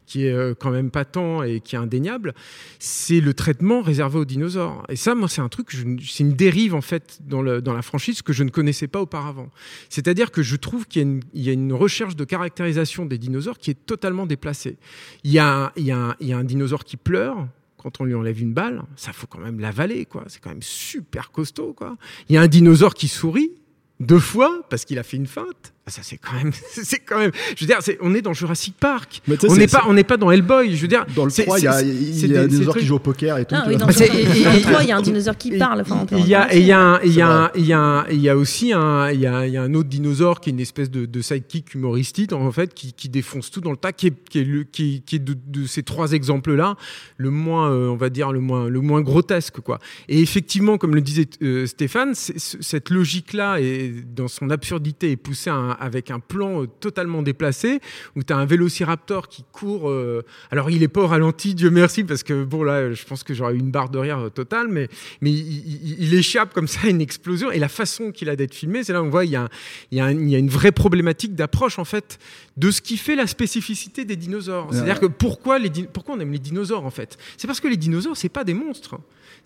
[0.06, 2.32] qui est euh, quand même patent et qui est indéniable,
[2.78, 4.84] c'est le traitement réservé aux dinosaures.
[4.88, 8.32] Et ça, moi, c'est un truc, c'est une dérive en fait dans, la franchise que
[8.32, 9.50] je ne connaissais pas auparavant.
[9.90, 13.86] C'est-à-dire que je trouve qu'il y, a une recherche de caractérisation des dinosaures qui est
[13.86, 14.78] totalement déplacée.
[15.24, 18.40] Il y a, un, il y a un dinosaure qui pleure, quand on lui enlève
[18.40, 20.24] une balle, ça faut quand même l'avaler, quoi.
[20.28, 21.96] C'est quand même super costaud, quoi.
[22.28, 23.52] Il y a un dinosaure qui sourit
[24.00, 27.30] deux fois parce qu'il a fait une feinte ça c'est quand même, c'est quand même.
[27.56, 29.22] Je veux dire, on est dans Jurassic Park.
[29.48, 30.74] on n'est pas, on n'est pas dans Hellboy.
[30.74, 32.96] Je veux dire, dans le 3, il y a, y a un dinosaure qui joue
[32.96, 33.54] au poker et tout.
[33.56, 35.84] Ah, oui, dans, le 3, il y a un dinosaure qui parle.
[36.12, 38.36] il y a, il y a, il y a, il y a, il y a
[38.36, 40.90] aussi un, il y a, il y a un autre dinosaure qui est une espèce
[40.90, 44.28] de, de sidekick humoristique en fait, qui, qui, défonce tout dans le tas, qui est,
[44.28, 46.76] qui est, le, qui, qui est de, de, ces trois exemples-là,
[47.16, 49.78] le moins, euh, on va dire, le moins, le moins grotesque, quoi.
[50.08, 55.50] Et effectivement, comme le disait euh, Stéphane, cette logique-là, et dans son absurdité, est poussée
[55.50, 57.80] à avec un plan euh, totalement déplacé,
[58.16, 59.88] où tu as un vélociraptor qui court.
[59.88, 63.22] Euh, alors, il est pas au ralenti, Dieu merci, parce que bon, là, je pense
[63.22, 64.88] que j'aurais eu une barre de rire euh, totale, mais,
[65.20, 67.50] mais il, échappe comme ça à une explosion.
[67.50, 69.48] Et la façon qu'il a d'être filmé, c'est là où on voit il y a,
[69.90, 72.18] il y a, il y a une vraie problématique d'approche, en fait,
[72.56, 74.68] de ce qui fait la spécificité des dinosaures.
[74.70, 77.18] C'est-à-dire que pourquoi, les, pourquoi on aime les dinosaures, en fait?
[77.36, 78.96] C'est parce que les dinosaures, c'est pas des monstres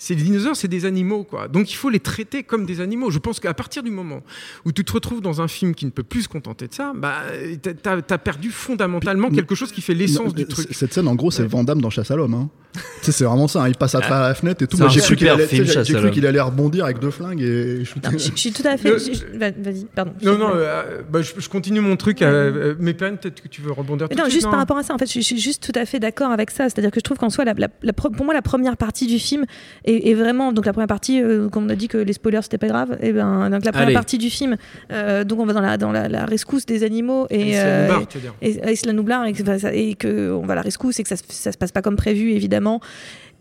[0.01, 1.47] c'est les dinosaures, c'est des animaux, quoi.
[1.47, 3.11] Donc il faut les traiter comme des animaux.
[3.11, 4.23] Je pense qu'à partir du moment
[4.65, 6.95] où tu te retrouves dans un film qui ne peut plus se contenter de ça,
[6.97, 7.23] bah,
[7.83, 10.69] t'as as perdu fondamentalement quelque chose qui fait l'essence du truc.
[10.71, 12.33] Cette scène, en gros, c'est Van Damme dans Chasse à l'homme.
[12.33, 12.49] Hein.
[13.03, 13.63] c'est vraiment ça.
[13.63, 13.69] Hein.
[13.69, 14.79] Il passe à travers la fenêtre et tout.
[14.79, 18.79] Moi, j'ai cru qu'il allait, allait, rebondir avec deux flingues et je, suis tout à
[18.79, 18.93] fait.
[19.37, 20.13] Vas-y, pardon.
[20.23, 22.23] Non, non, euh, bah, je, continue mon truc.
[22.23, 24.09] Euh, mais peut-être que tu veux rebondir.
[24.17, 26.31] non, juste par rapport à ça, en fait, je suis juste tout à fait d'accord
[26.31, 26.71] avec ça.
[26.71, 27.45] C'est-à-dire que je trouve qu'en soi,
[27.95, 29.45] pour moi, la première partie du film
[29.97, 32.59] et, vraiment, donc la première partie, euh, comme on a dit que les spoilers c'était
[32.59, 34.57] pas grave, et ben donc la première partie du film,
[34.93, 37.89] euh, donc on va dans la dans la, rescousse des animaux et euh,
[38.41, 41.73] et, et, et, que on va à la rescousse et que ça, ça se passe
[41.73, 42.81] pas comme prévu évidemment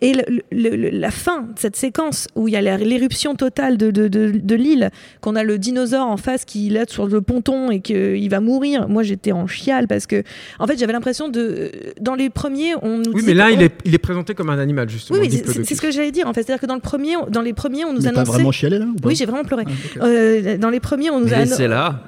[0.01, 0.13] et
[0.51, 4.91] la fin de cette séquence où il y a l'éruption totale de, de, de, l'île,
[5.21, 8.87] qu'on a le dinosaure en face qui est sur le ponton et qu'il va mourir,
[8.87, 10.23] moi j'étais en chiale parce que,
[10.59, 11.71] en fait, j'avais l'impression de.
[11.99, 13.11] Dans les premiers, on nous.
[13.13, 15.19] Oui, mais là, il, est, il est présenté comme un animal, justement.
[15.19, 16.43] Oui, c'est ce que j'allais dire, en fait.
[16.43, 18.31] C'est-à-dire que dans, le premier, dans les premiers, on nous mais annonçait.
[18.31, 19.65] vraiment chialé, là Oui, j'ai vraiment pleuré.
[19.99, 21.39] Ah, euh, dans les premiers, on nous a.
[21.39, 22.03] Laissez-la.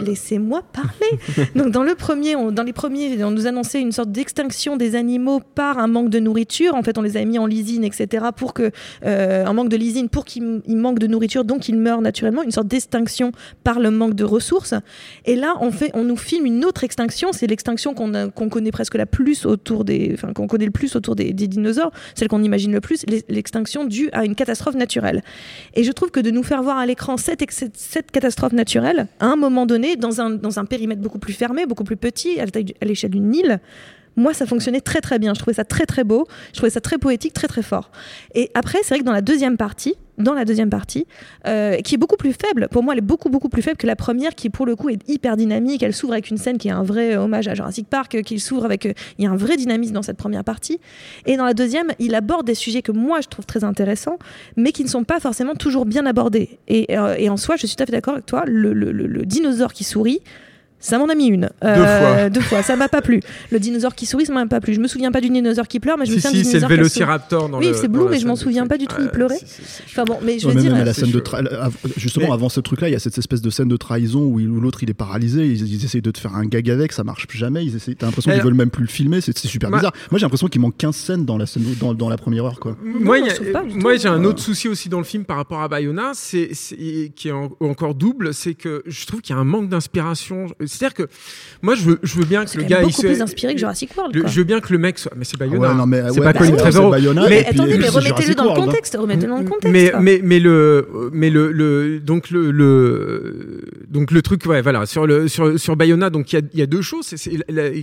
[0.00, 1.48] Laissez-moi parler.
[1.56, 4.94] Donc, dans, le premier, on, dans les premiers, on nous annonçait une sorte d'extinction des
[4.94, 6.74] animaux par un manque de nourriture.
[6.74, 8.70] En fait, on les a mis en lysine, etc., pour que
[9.04, 12.50] euh, un manque de lysine, pour qu'il manque de nourriture, donc il meurt naturellement, une
[12.50, 13.32] sorte d'extinction
[13.64, 14.74] par le manque de ressources.
[15.24, 18.94] Et là, on fait, on nous filme une autre extinction, c'est l'extinction qu'on connaît presque
[18.94, 22.80] la plus autour des, qu'on connaît le plus autour des, dinosaures, celle qu'on imagine le
[22.80, 25.22] plus, l'extinction due à une catastrophe naturelle.
[25.74, 27.42] Et je trouve que de nous faire voir à l'écran cette,
[28.12, 31.84] catastrophe naturelle, à un moment donné, dans un, dans un périmètre beaucoup plus fermé, beaucoup
[31.84, 33.60] plus petit, à l'échelle d'une île,
[34.16, 35.34] moi, ça fonctionnait très très bien.
[35.34, 36.26] Je trouvais ça très très beau.
[36.52, 37.90] Je trouvais ça très poétique, très très fort.
[38.34, 41.06] Et après, c'est vrai que dans la deuxième partie, dans la deuxième partie,
[41.46, 42.68] euh, qui est beaucoup plus faible.
[42.70, 44.90] Pour moi, elle est beaucoup beaucoup plus faible que la première, qui pour le coup
[44.90, 45.82] est hyper dynamique.
[45.82, 48.64] Elle s'ouvre avec une scène qui est un vrai hommage à Jurassic Park, qui s'ouvre
[48.64, 50.78] avec, euh, il y a un vrai dynamisme dans cette première partie.
[51.26, 54.18] Et dans la deuxième, il aborde des sujets que moi je trouve très intéressants,
[54.56, 56.58] mais qui ne sont pas forcément toujours bien abordés.
[56.68, 58.44] Et, euh, en soi, je suis tout à fait d'accord avec toi.
[58.46, 60.20] le dinosaure qui sourit
[60.82, 61.48] ça m'en a mis une.
[61.62, 62.30] deux fois.
[62.30, 62.62] Deux fois.
[62.62, 63.20] Ça m'a pas plu.
[63.50, 64.74] Le dinosaure qui sourit, ça m'a pas plu.
[64.74, 66.68] Je me souviens pas du dinosaure qui pleure, mais je me souviens si, du dinosaure.
[66.68, 68.96] c'est le vélociraptor dans Oui, c'est Blue, mais je m'en souviens pas du tout.
[69.00, 69.40] Il pleurait.
[69.86, 70.74] Enfin bon, mais je veux dire.
[70.74, 71.22] la scène de
[71.96, 74.82] justement, avant ce truc-là, il y a cette espèce de scène de trahison où l'autre
[74.82, 75.46] il est paralysé.
[75.46, 77.64] Ils, essayent de te faire un gag avec, ça marche jamais.
[77.64, 79.20] Ils T'as l'impression qu'ils veulent même plus le filmer.
[79.20, 79.92] C'est super bizarre.
[80.10, 82.60] Moi, j'ai l'impression qu'il manque 15 scènes dans la, scène, dans, la première heure.
[82.60, 82.76] Quoi.
[82.82, 83.18] Moi,
[83.74, 86.50] moi j'ai un autre souci aussi dans le film par rapport à Bayona, c'est
[87.14, 90.46] qui est encore double, c'est que je trouve qu'il y a un manque d'inspiration.
[90.72, 91.08] C'est-à-dire que
[91.62, 92.82] moi, je veux, je veux bien que le gars.
[92.82, 94.22] beaucoup plus inspiré que Jurassic World.
[94.26, 95.12] je veux bien que le mec soit.
[95.16, 95.76] Mais c'est Bayona.
[95.78, 96.94] Ah c'est pas Colin Trevorrow.
[97.28, 98.96] Mais attendez, mais remettez-le dans le contexte.
[98.98, 99.72] Remettez-le dans le contexte.
[99.72, 104.86] Mais, mais, mais le, mais le, le, donc le, le, donc le truc, ouais, voilà,
[104.86, 107.14] sur le, sur, sur Bayona, donc il y a, y a deux choses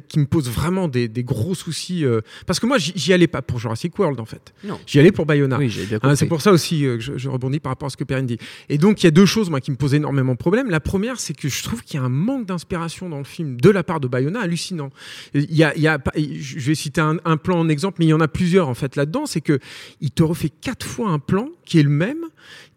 [0.07, 2.05] qui me posent vraiment des, des gros soucis.
[2.05, 4.53] Euh, parce que moi, j'y allais pas pour Jurassic World, en fait.
[4.85, 5.57] J'y allais pour Bayona.
[5.57, 5.71] Oui,
[6.01, 8.03] hein, c'est pour ça aussi euh, que je, je, rebondis par rapport à ce que
[8.03, 8.37] Perrine dit.
[8.69, 10.69] Et donc, il y a deux choses, moi, qui me posent énormément de problèmes.
[10.69, 12.78] La première, c'est que je trouve qu'il y a un manque d'inspiration
[13.09, 14.89] dans le film de la part de Bayona hallucinant.
[15.33, 15.73] Il y a,
[16.15, 18.95] je vais citer un, plan en exemple, mais il y en a plusieurs en fait
[18.95, 19.25] là-dedans.
[19.25, 19.59] C'est que
[20.01, 22.25] il te refait quatre fois un plan qui est le même,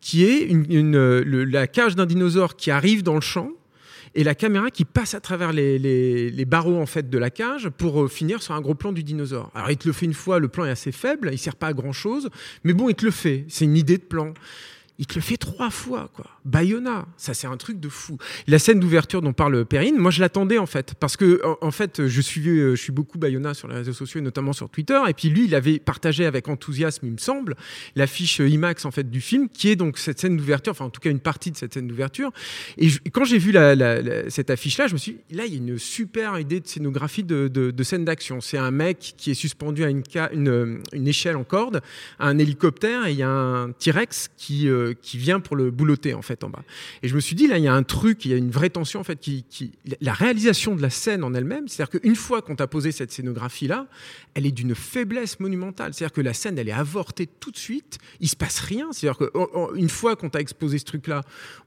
[0.00, 3.50] qui est une, la cage d'un dinosaure qui arrive dans le champ
[4.14, 7.70] et la caméra qui passe à travers les, les, barreaux en fait de la cage
[7.70, 9.50] pour euh, finir sur un gros plan du dinosaure.
[9.54, 11.68] Alors il te le fait une fois, le plan est assez faible, il sert pas
[11.68, 12.28] à grand chose,
[12.62, 13.46] mais bon il te le fait.
[13.48, 14.34] C'est une idée de plan
[14.98, 16.26] il te le fait trois fois, quoi.
[16.44, 18.18] Bayona, ça c'est un truc de fou.
[18.46, 22.06] La scène d'ouverture dont parle Perrine, moi je l'attendais en fait, parce que en, fait
[22.06, 25.14] je suis, euh, je suis beaucoup Bayona sur les réseaux sociaux notamment sur Twitter, et
[25.14, 27.56] puis lui il avait partagé avec enthousiasme, il me semble,
[27.94, 31.00] l'affiche IMAX en fait du film, qui est donc cette scène d'ouverture, enfin en tout
[31.00, 32.30] cas une partie de cette scène d'ouverture.
[32.76, 33.54] Et quand j'ai vu
[34.28, 37.22] cette affiche-là, je me suis dit, là il y a une super idée de scénographie
[37.24, 38.40] de, scène d'action.
[38.40, 41.82] C'est un mec qui est suspendu à une, une, échelle en corde,
[42.18, 45.70] à un hélicoptère, et il y a un T-Rex qui euh, qui vient pour le
[45.70, 46.62] boulotter en fait en bas.
[47.02, 48.50] Et je me suis dit là, il y a un truc, il y a une
[48.50, 52.16] vraie tension en fait qui, qui la réalisation de la scène en elle-même, c'est-à-dire qu'une
[52.16, 53.86] fois qu'on t'a posé cette scénographie là,
[54.34, 55.92] elle est d'une faiblesse monumentale.
[55.92, 57.98] C'est-à-dire que la scène, elle est avortée tout de suite.
[58.20, 58.88] Il se passe rien.
[58.92, 61.22] C'est-à-dire qu'une fois qu'on t'a exposé ce truc-là,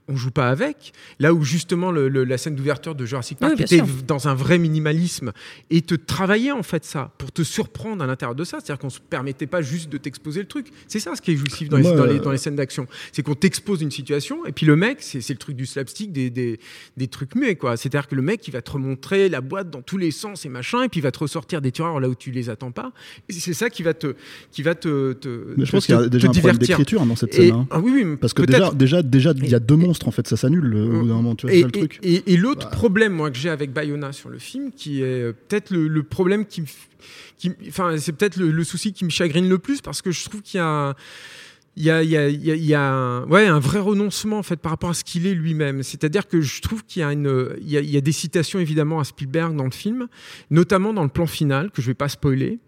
[0.08, 0.93] on joue pas avec.
[1.19, 5.32] Là où justement la scène d'ouverture de Jurassic Park était dans un vrai minimalisme
[5.69, 8.58] et te travailler en fait ça pour te surprendre à l'intérieur de ça.
[8.60, 10.67] C'est-à-dire qu'on se permettait pas juste de t'exposer le truc.
[10.88, 12.88] C'est ça ce qui est jouissif dans, les, dans, les, scènes d'action.
[13.12, 16.30] C'est qu'on t'expose une situation et puis le mec, c'est le truc du slapstick, des,
[16.30, 16.60] des,
[16.98, 17.78] des trucs muets quoi.
[17.78, 20.50] C'est-à-dire que le mec, il va te remontrer la boîte dans tous les sens et
[20.50, 22.91] machin et puis il va te ressortir des tireurs là où tu les attends pas.
[23.30, 24.15] C'est ça qui va te,
[24.52, 27.15] qui va te, te Mais je pense qu'il y a déjà un problème d'écriture dans
[27.15, 27.52] cette scène.
[27.52, 27.68] Hein.
[27.72, 30.28] Ah, oui, oui, parce que déjà, déjà, déjà, il y a deux monstres en fait,
[30.28, 31.36] ça s'annule au bout d'un moment.
[31.36, 32.00] Tu vois, et, le truc.
[32.04, 32.76] Et, l'autre bah.
[32.76, 36.46] problème, moi, que j'ai avec Bayona sur le film, qui est euh, peut-être le, problème
[36.46, 36.63] qui,
[37.38, 40.41] qui enfin, c'est peut-être le, souci qui me chagrine le plus, parce que je trouve
[40.41, 40.96] qu'il y a
[41.78, 44.56] il y a, y a, il y a un, ouais, un vrai renoncement en fait
[44.58, 45.84] par rapport à ce qu'il est lui-même.
[45.84, 49.56] C'est-à-dire que je trouve qu'il y a y a, y des citations évidemment à Spielberg
[49.56, 50.08] dans le film,
[50.50, 52.60] notamment dans le plan final que je vais pas spoiler,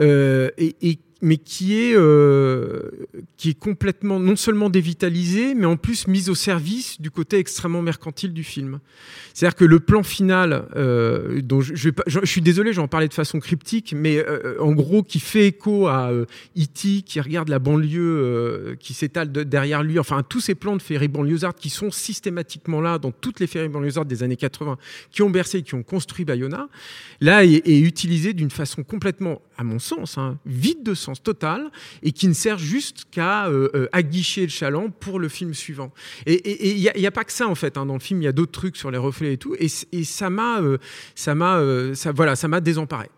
[0.00, 2.90] euh, et, et mais qui est, euh,
[3.36, 7.82] qui est complètement non seulement dévitalisé, mais en plus mise au service du côté extrêmement
[7.82, 8.80] mercantile du film.
[9.36, 11.90] C'est-à-dire que le plan final, euh, dont je,
[12.24, 16.10] suis désolé, j'en parlais de façon cryptique, mais euh, en gros qui fait écho à
[16.10, 16.24] E.T.
[16.56, 20.80] Euh, qui regarde la banlieue qui s'étale de, derrière lui, enfin tous ces plans de
[20.80, 24.78] féerie banlieusarde qui sont systématiquement là dans toutes les féeries banlieusardes des années 80,
[25.10, 26.68] qui ont bercé, qui ont construit Bayona,
[27.20, 31.70] là est utilisé d'une façon complètement, à mon sens, hein, vide de sens total
[32.02, 35.92] et qui ne sert juste qu'à euh, euh, aguicher le chaland pour le film suivant.
[36.26, 37.76] Et il n'y a, pas que ça en fait.
[37.76, 37.86] Hein.
[37.86, 39.56] Dans le film, il y a d'autres trucs sur les reflets et tout.
[39.58, 39.68] Et,
[40.04, 40.78] ça m'a, euh,
[41.14, 43.08] ça m'a, euh, ça, voilà, ça m'a désemparé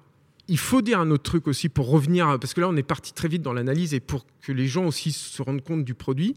[0.48, 3.12] il faut dire un autre truc aussi pour revenir, parce que là on est parti
[3.12, 6.34] très vite dans l'analyse et pour que les gens aussi se rendent compte du produit,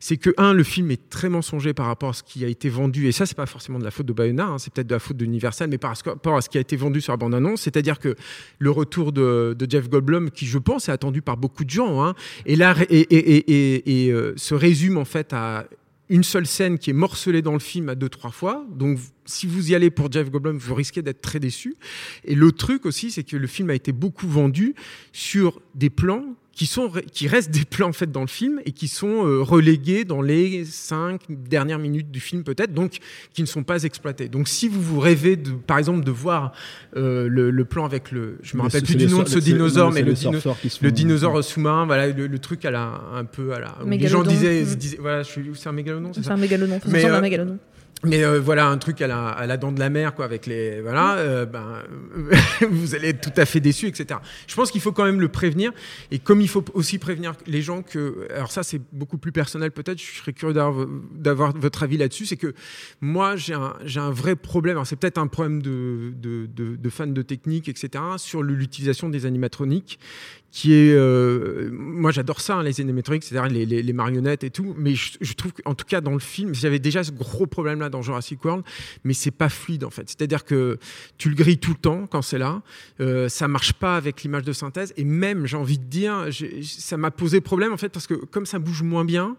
[0.00, 2.68] c'est que un, le film est très mensonger par rapport à ce qui a été
[2.68, 4.94] vendu, et ça c'est pas forcément de la faute de Bayona, hein, c'est peut-être de
[4.94, 7.62] la faute d'Universal, mais par rapport à ce qui a été vendu sur la bande-annonce,
[7.62, 8.16] c'est-à-dire que
[8.58, 12.14] le retour de, Jeff Goldblum, qui je pense est attendu par beaucoup de gens, hein,
[12.46, 15.66] et là et euh, se résume en fait à
[16.08, 18.66] une seule scène qui est morcelée dans le film à deux trois fois.
[18.70, 21.76] Donc si vous y allez pour Jeff Goldblum, vous risquez d'être très déçu.
[22.24, 24.74] Et le truc aussi, c'est que le film a été beaucoup vendu
[25.12, 28.72] sur des plans qui sont qui restent des plans en fait dans le film et
[28.72, 32.98] qui sont euh, relégués dans les cinq dernières minutes du film peut-être donc
[33.32, 34.28] qui ne sont pas exploités.
[34.28, 36.52] Donc si vous vous rêvez de par exemple de voir
[36.96, 39.90] euh, le, le, plan avec le je me rappelle plus du nom de ce dinosaure
[39.90, 40.38] mais le, dino
[40.82, 44.62] le dinosaure sous-marin voilà le, truc à la un peu à la les gens disaient,
[44.76, 46.80] disaient voilà je suis c'est un mégalodon c'est un mégalodon.
[46.86, 47.58] Mais, euh, un mégalodon
[48.04, 50.46] mais euh, voilà un truc à la, à la dent de la mer quoi avec
[50.46, 51.82] les voilà euh, ben
[52.70, 55.28] vous allez être tout à fait déçu etc je pense qu'il faut quand même le
[55.28, 55.72] prévenir
[56.10, 59.70] et comme il faut aussi prévenir les gens que alors ça c'est beaucoup plus personnel
[59.70, 62.54] peut-être je serais curieux d'avoir votre avis là-dessus c'est que
[63.00, 66.76] moi j'ai un j'ai un vrai problème alors c'est peut-être un problème de de, de
[66.76, 69.98] de fans de technique etc sur l'utilisation des animatroniques
[70.54, 74.94] qui est euh, moi j'adore ça hein, les animatroniques c'est-à-dire les, marionnettes et tout mais
[74.94, 77.90] je, je trouve qu'en tout cas dans le film j'avais déjà ce gros problème là
[77.90, 78.64] dans Jurassic World
[79.02, 80.08] mais c'est pas fluide en fait.
[80.08, 80.78] C'est-à-dire que
[81.18, 82.62] tu le grilles tout le temps quand c'est là
[83.00, 86.28] euh, ça marche pas avec l'image de synthèse et même j'ai envie de dire
[86.62, 89.36] ça m'a posé problème en fait parce que comme ça bouge moins bien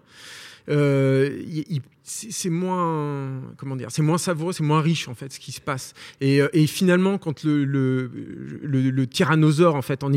[0.68, 5.40] euh, il, c'est moins comment dire c'est moins savoureux c'est moins riche en fait ce
[5.40, 5.94] qui se passe.
[6.22, 10.12] Et, euh, finalement quand le, le, tyrannosaure en fait en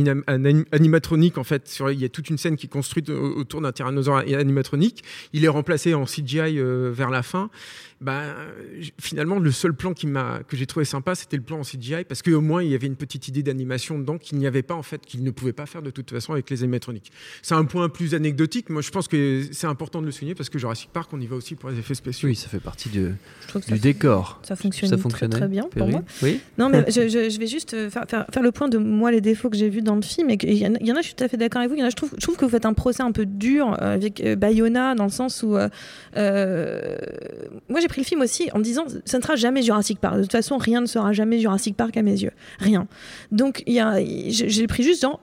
[0.73, 4.17] animatronique en fait il y a toute une scène qui est construite autour d'un tyrannosaure
[4.17, 7.51] animatronique il est remplacé en CGI euh, vers la fin.
[8.01, 8.23] Bah,
[9.01, 12.41] finalement le seul plan que j'ai trouvé sympa c'était le plan en CGI parce qu'au
[12.41, 15.05] moins il y avait une petite idée d'animation dedans qu'il n'y avait pas en fait
[15.05, 17.11] qu'il ne pouvait pas faire de toute façon avec les animatroniques.
[17.43, 18.71] C'est un point plus anecdotique.
[18.71, 21.27] Moi je pense que c'est important de le souligner parce que Jurassic Park on y
[21.27, 22.29] va aussi pour les effets spéciaux.
[22.29, 23.15] Oui, ça fait partie du,
[23.81, 24.41] décor.
[24.43, 26.03] Ça fonctionne très, très, bien pour moi.
[26.23, 29.11] Oui non, mais je, je, vais juste euh, faire, faire, faire, le point de moi
[29.11, 30.31] les défauts que j'ai vus dans le film.
[30.31, 31.77] Il y, y, en a, je suis tout à fait d'accord avec vous.
[31.77, 33.27] Il y en a, je trouve, je trouve que vous faites un procès un peu
[33.27, 35.57] dur euh, avec euh, Bayona dans le sens où
[36.17, 36.97] euh,
[37.69, 40.17] moi j'ai pris le film aussi en me disant ça ne sera jamais Jurassic Park.
[40.17, 42.33] De toute façon, rien ne sera jamais Jurassic Park à mes yeux.
[42.59, 42.87] Rien.
[43.33, 45.21] Donc j'ai pris juste dans,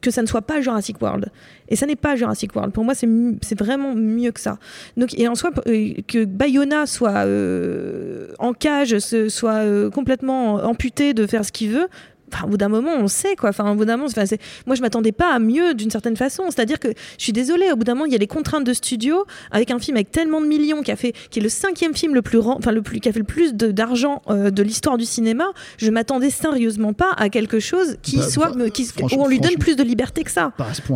[0.00, 1.30] que ça ne soit pas Jurassic World.
[1.68, 2.72] Et ça n'est pas Jurassic World.
[2.72, 4.58] Pour moi, c'est vraiment mieux que ça.
[4.96, 11.14] Donc, et en soi, euh, que Bayona soit euh, en cage, soit euh, complètement amputé
[11.14, 11.88] de faire ce qu'il veut,
[12.32, 13.50] Enfin, au bout d'un moment, on sait quoi.
[13.50, 14.10] Enfin, au bout d'un moment,
[14.66, 16.44] moi, je m'attendais pas à mieux d'une certaine façon.
[16.46, 17.70] C'est-à-dire que je suis désolée.
[17.72, 20.10] Au bout d'un moment, il y a les contraintes de studio avec un film avec
[20.10, 22.82] tellement de millions qui a fait, qui est le cinquième film le plus, enfin le
[22.82, 25.46] plus, qui a fait le plus d'argent euh, de, l'histoire du cinéma.
[25.78, 29.40] Je m'attendais sérieusement pas à quelque chose qui bah, soit, bah, qui, où on lui
[29.40, 30.52] donne plus de liberté que ça.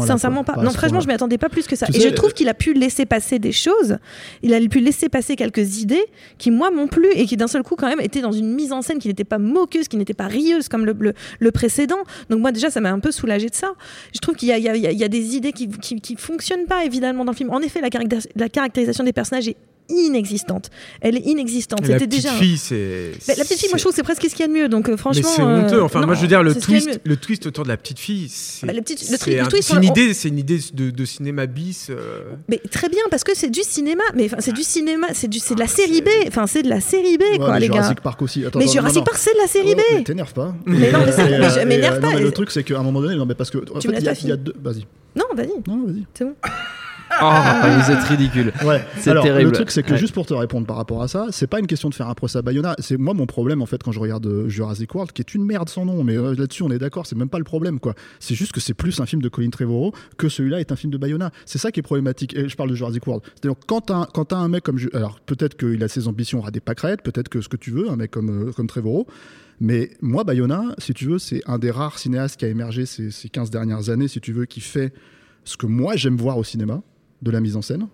[0.07, 0.57] Sincèrement pas.
[0.57, 1.87] non, franchement, je m'attendais pas plus que ça.
[1.93, 3.99] Et je trouve qu'il a pu laisser passer des choses.
[4.43, 6.05] Il a pu laisser passer quelques idées
[6.39, 8.73] qui moi m'ont plu et qui d'un seul coup quand même étaient dans une mise
[8.73, 11.99] en scène qui n'était pas moqueuse, qui n'était pas rieuse comme le, le, le précédent.
[12.31, 13.73] Donc moi déjà, ça m'a un peu soulagé de ça.
[14.15, 17.51] Je trouve qu'il y, a des idées qui, qui, fonctionnent pas évidemment dans le film.
[17.51, 17.89] En effet, la,
[18.37, 19.57] la caractérisation des personnages est
[19.93, 20.71] inexistante.
[21.01, 21.81] Elle est inexistante.
[21.83, 22.33] C'était la petite déjà.
[22.33, 23.13] Fille, c'est.
[23.29, 24.69] la petite fille, moi je trouve c'est presque ce qu'il y a de mieux.
[24.69, 25.29] Donc euh, franchement.
[25.35, 25.79] c'est honteux.
[25.79, 28.29] Euh, enfin, moi je veux dire le twist, le twist autour de la petite fille.
[28.29, 31.89] C'est bah, une idée, c'est une idée de, cinéma bis.
[31.91, 32.23] Euh.
[32.49, 34.03] Mais très bien parce que c'est du cinéma.
[34.15, 36.09] Mais c'est du cinéma, c'est du, c'est de la série B.
[36.29, 38.45] Enfin, c'est de la série B quoi, les Jurassic Park aussi.
[38.55, 39.81] mais Jurassic Park c'est de la série B.
[39.93, 40.55] Mais t'énerve pas.
[40.67, 42.15] Mais non, mais m'énerve pas.
[42.19, 44.55] Le truc c'est qu'à un moment donné, non mais parce que il y a deux.
[44.63, 44.87] Vas-y.
[45.15, 45.53] Non, vas-y.
[45.67, 46.05] Non, vas-y.
[46.15, 46.35] C'est bon.
[47.21, 47.31] Oh,
[47.81, 48.53] vous êtes ridicule.
[48.65, 48.85] Ouais.
[48.99, 49.51] C'est Alors, terrible.
[49.51, 51.67] Le truc, c'est que juste pour te répondre par rapport à ça, c'est pas une
[51.67, 52.75] question de faire un procès à Bayona.
[52.79, 55.45] C'est moi mon problème en fait quand je regarde euh, Jurassic World, qui est une
[55.45, 56.03] merde sans nom.
[56.05, 57.07] Mais euh, là-dessus, on est d'accord.
[57.07, 57.95] C'est même pas le problème, quoi.
[58.21, 60.93] C'est juste que c'est plus un film de Colin Trevorrow que celui-là est un film
[60.93, 61.31] de Bayona.
[61.47, 62.37] C'est ça qui est problématique.
[62.37, 63.25] Et je parle de Jurassic World.
[63.35, 66.51] C'est-à-dire quand t'as quand as un mec comme alors peut-être qu'il a ses ambitions aura
[66.51, 69.07] des pâquerettes, peut-être que ce que tu veux, un mec comme euh, comme Trevorrow.
[69.61, 73.13] Mais moi, Bayona, si tu veux, c'est un des rares cinéastes qui a émergé ces,
[73.13, 74.93] ces 15 dernières années, si tu veux, qui fait
[75.45, 76.83] ce que moi j'aime voir au cinéma
[77.23, 77.89] de la mise en scène.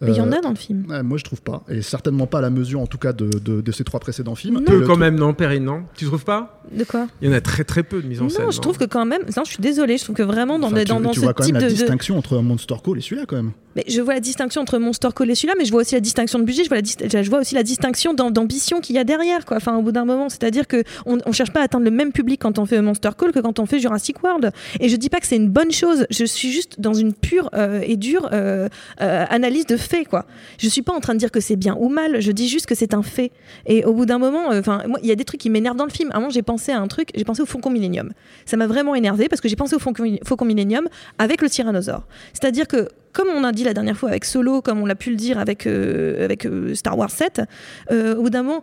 [0.00, 0.86] Mais il y en a euh, dans le film.
[1.02, 1.64] moi, je trouve pas.
[1.68, 4.62] Et certainement pas à la mesure, en tout cas, de, de, ces trois précédents films.
[4.64, 5.82] Peu quand même, non, Perrine, non?
[5.96, 6.62] Tu trouves pas?
[6.72, 7.08] De quoi?
[7.20, 8.44] Il y en a très très peu de mise en scène.
[8.44, 9.22] Non, je trouve que quand même.
[9.36, 9.98] Non, je suis désolée.
[9.98, 11.62] Je trouve que vraiment dans, enfin, dans, tu, dans tu ce vois quand type même
[11.62, 13.52] la distinction entre Monster Call et celui-là, quand même.
[13.76, 16.00] Mais je vois la distinction entre Monster Call et celui-là, mais je vois aussi la
[16.00, 16.64] distinction de budget.
[16.64, 19.58] Je vois, la je vois aussi la distinction d'ambition qu'il y a derrière, quoi.
[19.58, 22.12] Enfin, au bout d'un moment, c'est-à-dire que on, on, cherche pas à atteindre le même
[22.12, 24.52] public quand on fait Monster Call que quand on fait Jurassic World.
[24.80, 26.06] Et je dis pas que c'est une bonne chose.
[26.10, 28.68] Je suis juste dans une pure euh, et dure euh,
[29.00, 30.26] euh, analyse de faits, quoi.
[30.58, 32.20] Je suis pas en train de dire que c'est bien ou mal.
[32.20, 33.32] Je dis juste que c'est un fait.
[33.66, 35.86] Et au bout d'un moment, enfin, moi, il y a des trucs qui m'énervent dans
[35.86, 36.10] le film.
[36.12, 37.10] À un moment, j'ai pensé à un truc.
[37.14, 38.10] J'ai pensé au Faucon Millennium.
[38.46, 42.06] Ça m'a vraiment énervé parce que j'ai pensé au Faucon Millennium avec le tyrannosaure.
[42.32, 45.10] C'est-à-dire que comme on a dit la dernière fois avec Solo, comme on l'a pu
[45.10, 47.42] le dire avec, euh, euh, Star Wars 7,
[47.90, 48.62] euh, au bout d'un moment,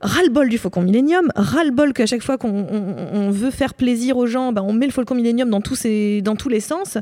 [0.00, 4.62] ras-le-bol du Faucon Millennium, ras-le-bol qu'à chaque fois qu'on veut faire plaisir aux gens, bah,
[4.62, 6.98] on met le Faucon Millennium dans dans tous les sens.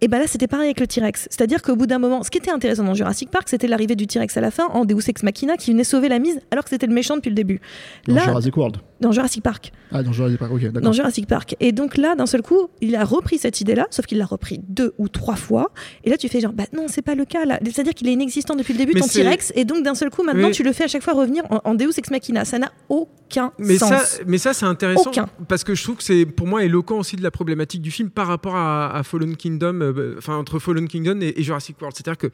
[0.00, 1.28] Et ben là, c'était pareil avec le T-Rex.
[1.30, 4.06] C'est-à-dire qu'au bout d'un moment, ce qui était intéressant dans Jurassic Park, c'était l'arrivée du
[4.06, 6.70] T-Rex à la fin en Deus Ex Machina qui venait sauver la mise alors que
[6.70, 7.60] c'était le méchant depuis le début.
[8.06, 9.72] Dans Jurassic World Dans Jurassic Park.
[9.92, 10.82] Ah, dans Jurassic Park, ok, d'accord.
[10.82, 11.56] Dans Jurassic Park.
[11.60, 14.60] Et donc là, d'un seul coup, il a repris cette idée-là, sauf qu'il l'a repris
[14.68, 15.70] deux ou trois fois.
[16.04, 17.58] Et là, tu fais genre, bah non, c'est pas le cas là.
[17.64, 19.52] C'est-à-dire qu'il est inexistant depuis le début, ton T-Rex.
[19.54, 21.92] Et donc, d'un seul coup, maintenant, tu le fais à chaque fois revenir en, Deus
[21.96, 22.44] Ex Machina.
[22.44, 23.90] Ça n'a aucun mais sens.
[23.90, 25.10] Ça, mais ça, c'est intéressant.
[25.48, 28.10] Parce que je trouve que c'est pour moi éloquent aussi de la problématique du film
[28.10, 31.96] par rapport à, Fallen Kingdom, euh, enfin, entre Fallen Kingdom et, Jurassic World.
[31.96, 32.26] C'est-à-dire que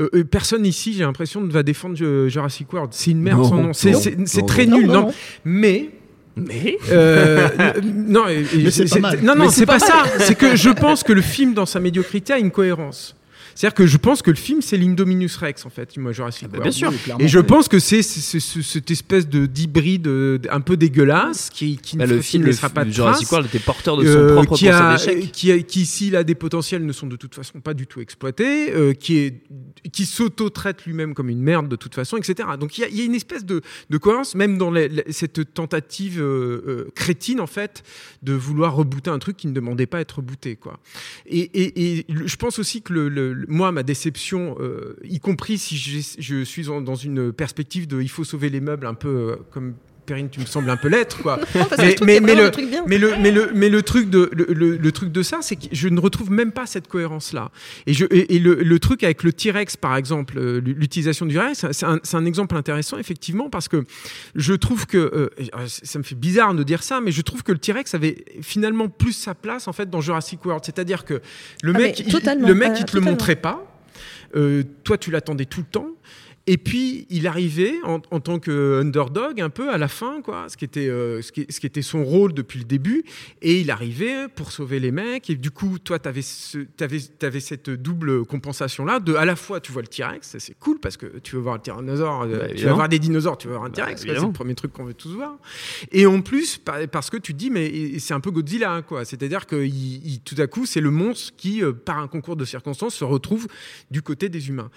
[0.00, 1.96] euh, euh, personne ici, j'ai l'impression, ne va défendre
[2.28, 2.92] Jurassic World.
[2.92, 3.72] C'est une merde son nom.
[3.72, 4.86] C'est très nul.
[4.86, 5.12] Non,
[5.44, 5.90] mais
[6.36, 7.48] mais euh,
[7.82, 8.26] non,
[9.22, 10.04] non, non, c'est pas, pas ça.
[10.18, 13.16] C'est que je pense que le film, dans sa médiocrité, a une cohérence.
[13.56, 16.56] C'est-à-dire que je pense que le film, c'est l'Indominus Rex, en fait, moi, Jurassic ah
[16.56, 16.92] bah, Bien sûr.
[17.18, 21.96] Et je pense que c'est cette espèce de d'hybride euh, un peu dégueulasse qui, qui
[21.96, 24.34] bah, ne, le film, ne laissera pas de Jurassic World était porteur de son euh,
[24.34, 24.96] propre qui a,
[25.32, 28.00] qui, a, qui, s'il a des potentiels, ne sont de toute façon pas du tout
[28.00, 29.42] exploités, euh, qui est
[29.92, 32.50] qui s'auto-traite lui-même comme une merde de toute façon, etc.
[32.60, 35.54] Donc il y a, y a, une espèce de, de cohérence, même dans les, cette
[35.54, 37.82] tentative euh, crétine, en fait,
[38.22, 40.56] de vouloir rebooter un truc qui ne demandait pas à être rebooté.
[40.56, 40.78] Quoi.
[41.26, 45.58] Et, et, et je pense aussi que le, le moi, ma déception, euh, y compris
[45.58, 49.36] si je suis dans une perspective de il faut sauver les meubles un peu euh,
[49.50, 49.74] comme
[50.06, 51.40] Perrine, tu me sembles un peu l'être, quoi.
[52.02, 52.50] mais, le,
[53.80, 57.50] truc de, le, truc de ça, c'est que je ne retrouve même pas cette cohérence-là.
[57.86, 61.86] Et, je, et, le, truc avec le T-Rex, par exemple, euh, l'utilisation du Rex, c'est
[61.86, 63.84] un, un, exemple intéressant, effectivement, parce que
[64.34, 65.30] je trouve que,
[65.66, 68.88] ça me fait bizarre de dire ça, mais je trouve que le T-Rex avait finalement
[68.88, 70.64] plus sa place, en fait, dans Jurassic World.
[70.64, 71.20] C'est-à-dire que
[71.62, 73.72] le ah, mec, il, le mec, il te le montrait pas.
[74.34, 75.88] Euh, toi, tu l'attendais tout le temps.
[76.48, 80.56] Et puis, il arrivait en, tant que underdog un peu à la fin, quoi, ce
[80.56, 83.02] qui, était, euh, ce, qui, ce qui était son rôle depuis le début.
[83.42, 85.28] Et il arrivait pour sauver les mecs.
[85.28, 89.00] Et du coup, toi, tu avais, ce, avais, avais, cette double compensation-là.
[89.00, 91.56] De, à la fois, tu vois le T-Rex, c'est cool parce que tu veux voir
[91.56, 94.12] un tyrannosaure, euh, bah, tu veux voir des dinosaures, tu veux voir un T-Rex, bah,
[94.16, 95.36] c'est le premier truc qu'on veut tous voir.
[95.90, 96.60] Et en plus,
[96.92, 99.04] parce que tu te dis, mais c'est un peu Godzilla, quoi.
[99.04, 102.44] C'est-à-dire que il, tout à coup, c'est le monstre qui, euh, par un concours de
[102.44, 103.48] circonstances, se retrouve
[103.90, 104.70] du côté des humains.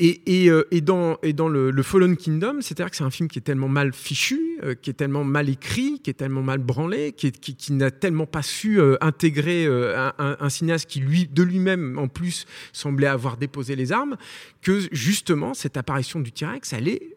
[0.00, 3.28] Et, et, et dans et dans le, le Fallen Kingdom, c'est-à-dire que c'est un film
[3.28, 6.58] qui est tellement mal fichu, euh, qui est tellement mal écrit, qui est tellement mal
[6.58, 11.42] branlé, qui, n'a tellement pas su euh, intégrer euh, un, un, cinéaste qui, lui, de
[11.42, 14.16] lui-même, en plus, semblait avoir déposé les armes,
[14.60, 17.16] que justement, cette apparition du T-Rex, elle est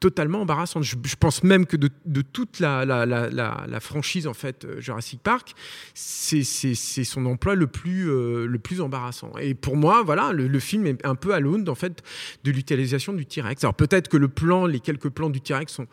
[0.00, 0.82] totalement embarrassante.
[0.82, 5.54] Je, pense même que de, toute la, la, franchise en fait euh, Jurassic Park,
[5.94, 9.32] c'est son emploi le plus, euh, le plus embarrassant.
[9.40, 12.02] Et pour moi, voilà, le, film est un peu à l'aune en fait
[12.44, 13.62] de l'utilisation du T-Rex.
[13.62, 15.86] Alors peut-être que le plan, les quelques plans du T-Rex sont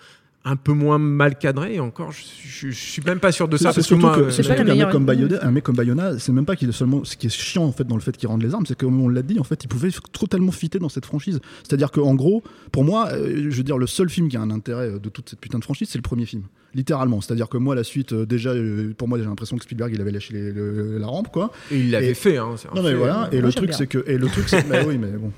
[0.45, 1.76] un peu moins mal cadré.
[1.76, 3.73] Et encore, je, je, suis même pas sûr de ça.
[3.73, 6.56] C'est surtout que, c'est un, mec comme Bayona, un mec comme Bayona, c'est même pas
[6.56, 7.04] qu'il est seulement.
[7.04, 9.02] Ce qui est chiant en fait dans le fait qu'il rende les armes, c'est comme
[9.02, 11.40] on l'a dit, en fait, il pouvait totalement fitter dans cette franchise.
[11.63, 14.52] C'est-à-dire qu'en gros, pour moi, euh, je veux dire, le seul film qui a un
[14.52, 16.44] intérêt euh, de toute cette putain de franchise, c'est le premier film.
[16.73, 17.21] Littéralement.
[17.21, 18.54] C'est-à-dire que moi, la suite, euh, déjà,
[18.98, 21.52] pour moi, j'ai l'impression que Spielberg, il avait lâché la rampe, quoi.
[21.71, 22.56] Et il l'avait fait, hein.
[22.75, 23.29] Non, mais voilà.
[23.31, 24.04] Et le truc, c'est que.
[24.08, 24.65] Et le truc, c'est.
[24.69, 25.31] mais oui, mais bon.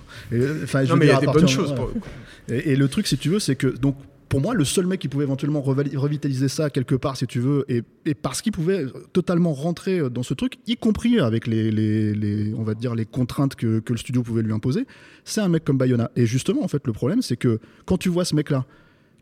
[0.64, 1.74] Enfin, non, mais il y a des bonnes choses.
[2.50, 3.68] Et, et le truc, si tu veux, c'est que.
[3.68, 3.96] Donc,
[4.30, 7.66] pour moi, le seul mec qui pouvait éventuellement revitaliser ça quelque part, si tu veux,
[7.68, 12.76] et, parce qu'il pouvait totalement rentrer dans ce truc, y compris avec les, on va
[12.76, 14.86] dire, les contraintes que, le studio pouvait lui imposer,
[15.26, 16.12] c'est un mec comme Bayona.
[16.16, 18.66] Et justement, en fait, le problème, c'est que quand tu vois ce mec-là,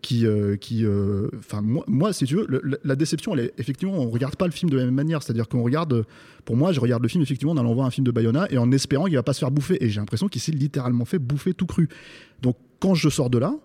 [0.01, 2.47] qui, euh, euh, enfin moi, moi, si tu veux,
[2.83, 5.23] la déception, elle est effectivement, on regarde pas le film de la même manière.
[5.23, 6.05] C'est-à-dire qu'on regarde,
[6.45, 8.57] pour moi, je regarde le film effectivement en allant voir un film de Bayona et
[8.57, 9.83] en espérant qu'il va pas se faire bouffer.
[9.83, 11.89] Et j'ai l'impression qu'il s'est littéralement fait bouffer tout cru.
[12.41, 13.55] Donc quand je sors de là,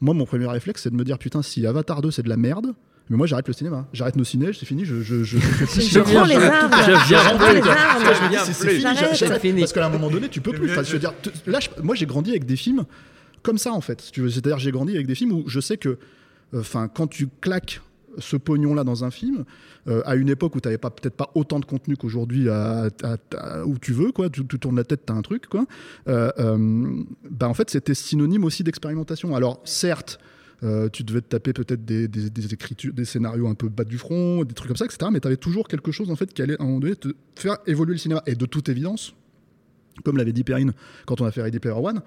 [0.00, 2.36] moi, mon premier réflexe, c'est de me dire putain, si Avatar 2 c'est de la
[2.36, 2.74] merde,
[3.10, 6.24] mais moi j'arrête le cinéma, j'arrête nos ciné, c'est fini, je je je, je, prends
[6.24, 10.52] les armes, je viens les armes, c'est fini, parce qu'à un moment donné tu peux
[10.52, 10.70] plus.
[10.70, 11.14] Enfin, je veux dire,
[11.46, 12.84] là, moi j'ai grandi avec des films
[13.42, 14.00] comme ça en fait.
[14.12, 17.80] C'est-à-dire j'ai grandi avec des films où je sais que, euh, enfin, quand tu claques
[18.18, 19.44] ce pognon-là dans un film,
[19.86, 23.92] euh, à une époque où tu n'avais peut-être pas autant de contenu qu'aujourd'hui où tu
[23.92, 25.66] veux, quoi, tu, tournes la tête, tu as un truc, quoi.
[26.08, 29.34] Euh, euh, bah, en fait, c'était synonyme aussi d'expérimentation.
[29.34, 30.18] Alors, certes,
[30.92, 34.54] tu devais te taper peut-être des, écritures, des scénarios un peu bas du front, des
[34.54, 35.10] trucs comme ça, etc.
[35.12, 37.08] Mais tu avais toujours quelque chose en fait qui allait à un moment donné te
[37.36, 38.22] faire évoluer le cinéma.
[38.26, 39.14] Et de toute évidence,
[40.04, 40.72] comme l'avait dit Perrine
[41.06, 42.02] quand on a fait Ready Player One,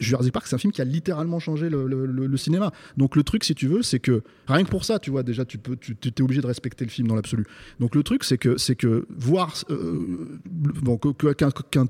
[0.00, 2.72] Jurassic Park, c'est un film qui a littéralement changé le, cinéma.
[2.96, 5.44] Donc le truc, si tu veux, c'est que rien que pour ça, tu vois, déjà,
[5.44, 7.44] tu peux, tu es obligé de respecter le film dans l'absolu.
[7.80, 11.86] Donc le truc, c'est que, c'est que voir euh, bon, qu'un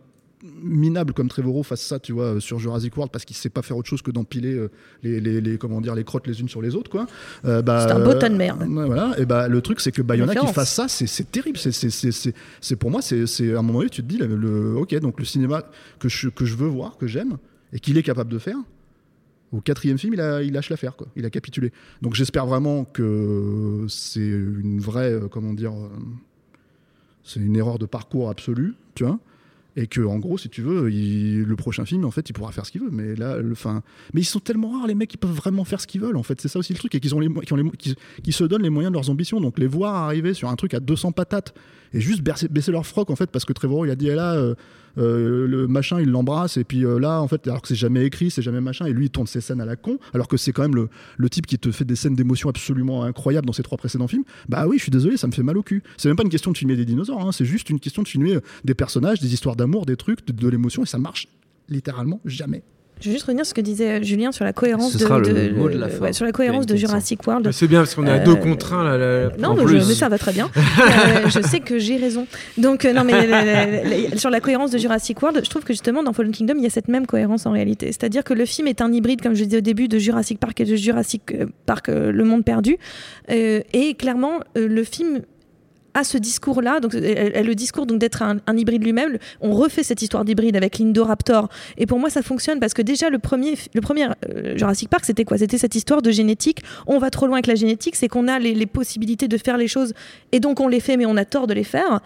[0.62, 3.76] minable comme Trevorrow fasse ça, tu vois, sur Jurassic World parce qu'il sait pas faire
[3.76, 4.70] autre chose que d'empiler euh,
[5.03, 7.07] les, les, comment dire, les crottes les unes sur les autres, quoi.
[7.45, 8.64] Euh, bah, c'est un beau tas de merde.
[8.68, 9.14] voilà.
[9.18, 11.59] Et bah le truc c'est que Bayona qui fasse ça, c'est terrible.
[11.59, 15.24] C'est pour moi, c'est à un moment donné, tu te dis, le, ok, donc le
[15.24, 15.62] cinéma
[15.99, 17.39] que je, que je veux voir, que j'aime,
[17.73, 18.59] et qu'il est capable de faire,
[19.53, 21.09] au quatrième film, il, lâche l'affaire, quoi.
[21.16, 21.73] Il a capitulé.
[22.03, 25.89] Donc j'espère vraiment que c'est une vraie, euh, comment dire, euh,
[27.23, 29.19] c'est une erreur de parcours absolue, tu vois.
[29.77, 32.66] Et que, en gros, si tu veux, le prochain film, en fait, il pourra faire
[32.66, 32.91] ce qu'il veut.
[32.91, 35.81] Mais là, le, fin, mais ils sont tellement rares, les mecs, qui peuvent vraiment faire
[35.81, 36.16] ce qu'ils veulent.
[36.16, 37.11] En fait, c'est ça aussi le truc, et qu'ils
[38.33, 39.41] se donnent les moyens de leurs ambitions.
[39.41, 41.55] Donc, les voir arriver sur un truc à 200 patates
[41.93, 44.35] et juste baisser, leur froc, en fait, parce que Trevorrow, il a dit, eh là,
[44.35, 44.57] euh,
[44.99, 48.05] euh, le machin il l'embrasse et puis euh, là en fait alors que c'est jamais
[48.05, 50.36] écrit c'est jamais machin et lui il tourne ses scènes à la con alors que
[50.36, 53.62] c'est quand même le, type qui te fait des scènes d'émotion absolument incroyables dans ses
[53.62, 55.82] trois précédents films bah oui je suis désolé ça me fait mal au cul.
[55.96, 58.09] C'est même pas une question de filmer des dinosaures hein, c'est juste une question de
[58.09, 61.28] filmer des personnages des histoires d'amour des trucs de l'émotion et ça marche
[61.68, 62.62] littéralement jamais
[63.01, 64.99] je vais juste revenir sur ce que disait Julien sur la cohérence de,
[66.12, 67.51] sur la cohérence de Jurassic World.
[67.53, 69.30] C'est bien parce qu'on est à deux euh, contre un là.
[69.38, 70.51] non, mais, ça va très bien.
[70.59, 72.26] Euh, je sais que j'ai raison.
[72.57, 76.12] Donc euh, non, mais sur la cohérence de Jurassic World, je trouve que justement dans
[76.12, 77.86] Fallen Kingdom, il y a cette même cohérence en réalité.
[77.86, 80.61] C'est-à-dire que le film est un hybride, comme je disais au début, de Jurassic Park
[80.61, 81.22] et de Jurassic
[81.66, 82.78] Park Le Monde Perdu.
[83.28, 85.20] et clairement, le film
[86.05, 89.18] ce discours-là, donc elle, le discours donc d'être un, hybride lui-même.
[89.40, 93.11] On refait cette histoire d'hybride avec l'Indoraptor, et pour moi ça fonctionne parce que déjà
[93.11, 95.38] le premier, le premier euh, Jurassic Park, c'était quoi?
[95.38, 96.62] C'était cette histoire de génétique.
[96.86, 99.68] On va trop loin avec la génétique, c'est qu'on a les, possibilités de faire les
[99.68, 99.94] choses,
[100.32, 102.01] et donc on les fait, mais on a tort de les faire.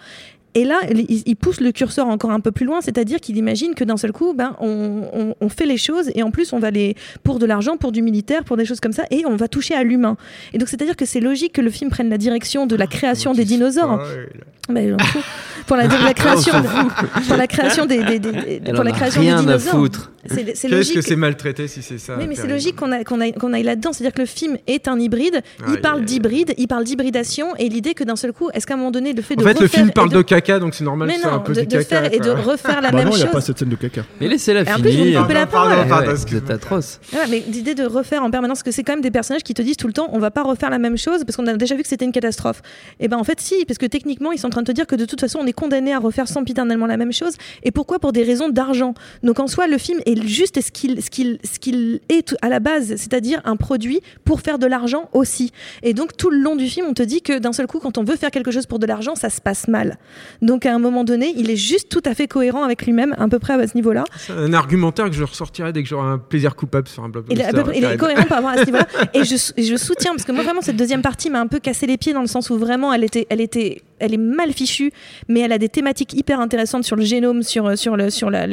[0.55, 3.85] Et là, il, pousse le curseur encore un peu plus loin, c'est-à-dire qu'il imagine que
[3.85, 7.39] d'un seul coup, ben, on, fait les choses et en plus, on va les pour
[7.39, 9.83] de l'argent, pour du militaire, pour des choses comme ça, et on va toucher à
[9.83, 10.17] l'humain.
[10.53, 12.87] Et donc, c'est-à-dire que c'est logique que le film prenne la direction de la ah,
[12.87, 14.03] création des dinosaures.
[14.69, 14.97] Ben,
[15.67, 16.53] pour la, la création,
[17.27, 18.21] pour la création des,
[18.75, 19.89] pour la création des dinosaures.
[20.29, 23.93] Qu'est-ce que c'est maltraité si c'est ça Oui, mais c'est logique qu'on qu'on aille là-dedans.
[23.93, 25.43] C'est-à-dire que le film est un hybride.
[25.69, 28.77] il parle d'hybride, il parle d'hybridation, et l'idée que d'un seul coup, est-ce qu'à un
[28.77, 31.09] moment donné, le fait de en fait, le film parle de caca, donc c'est normal
[31.09, 33.13] que ce soit un peu de, de faire et de refaire la bah même chose.
[33.13, 34.03] Non, il n'y a pas cette scène de caca.
[34.21, 34.79] Mais laissez-la finir.
[34.79, 36.17] En plus, vous coupez la parole.
[36.17, 37.01] C'est atroce.
[37.31, 39.77] mais l'idée de refaire en permanence, que c'est quand même des personnages qui te disent
[39.77, 41.83] tout le temps, on va pas refaire la même chose parce qu'on a déjà vu
[41.83, 42.63] que c'était une catastrophe.
[43.01, 44.87] Et ben en fait, si, parce que techniquement, ils sont en train de te dire
[44.87, 47.99] que de toute façon, on est condamné à refaire sempiternellement la même chose Et pourquoi?
[47.99, 48.95] Pour des raisons d'argent.
[49.23, 52.49] Donc en soi, le film est juste ce qu'il ce qu'il ce qu'il est à
[52.49, 55.53] la base, c'est-à-dire un produit pour faire de l'argent aussi.
[55.83, 57.99] Et donc tout le long du film, on te dit que d'un seul coup, quand
[57.99, 59.99] on veut faire quelque chose pour de l'argent, ça se passe mal.
[60.41, 63.29] Donc à un moment donné, il est juste tout à fait cohérent avec lui-même, à
[63.29, 64.05] peu près à ce niveau-là.
[64.19, 67.27] C'est un argumentaire que je ressortirai dès que j'aurai un plaisir coupable sur un blog.
[67.31, 67.39] Il,
[67.75, 68.87] il est cohérent par rapport à ce niveau-là.
[69.15, 71.87] Et je, je soutiens, parce que moi vraiment, cette deuxième partie m'a un peu cassé
[71.87, 74.93] les pieds dans le sens où vraiment, elle était, elle était elle est mal fichue,
[75.29, 78.47] mais elle a des thématiques hyper intéressantes sur le génome, sur, sur, le, sur la,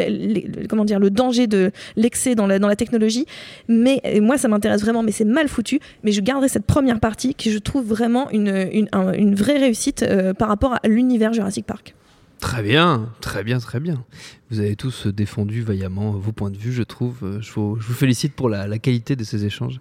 [0.69, 3.25] comment dire, le danger de l'excès dans la, dans la technologie.
[3.67, 5.79] Mais moi, ça m'intéresse vraiment, mais c'est mal foutu.
[6.03, 10.03] Mais je garderai cette première partie qui je trouve vraiment une, une, une vraie réussite
[10.03, 11.95] euh, par rapport à l'univers Jurassic Park.
[12.39, 14.05] Très bien, très bien, très bien.
[14.51, 17.13] Vous avez tous défendu vaillamment vos points de vue, je trouve.
[17.21, 19.77] Euh, je vous, je vous félicite pour la, la, qualité de ces échanges.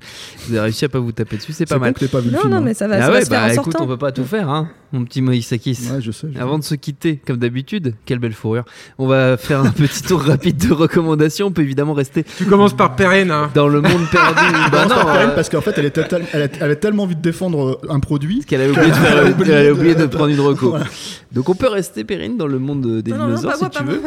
[0.47, 1.95] Vous avez réussi à pas vous taper dessus, c'est pas mal.
[1.95, 2.61] pas vu non, film, non, hein.
[2.61, 3.85] mais ça va, Ah ça va faire bah en écoute, sortant.
[3.85, 5.71] on peut pas tout faire, hein, mon petit Moïse Sakis.
[5.91, 6.29] Ouais, je sais.
[6.31, 6.41] je sais.
[6.43, 8.65] Avant de se quitter, comme d'habitude, quelle belle fourrure.
[8.99, 11.47] On va faire un petit tour rapide de recommandations.
[11.47, 13.31] On peut évidemment rester Tu commences par Perrine.
[13.31, 13.51] Hein.
[13.55, 14.43] dans le monde perdu.
[14.71, 17.05] bah Non, non, Perrine, euh, parce qu'en fait, elle, était tel- elle, a- elle tellement
[17.05, 18.45] envie de défendre euh, un produit.
[18.45, 20.41] qu'elle avait oublié de, faire, Elle a oublié elle a de- oublié de prendre une
[20.41, 20.71] reco.
[20.71, 20.85] Voilà.
[21.33, 23.83] Donc on peut rester, Perrine, dans le monde des Non, dinosaures pas si moi, tu
[23.85, 24.01] veux.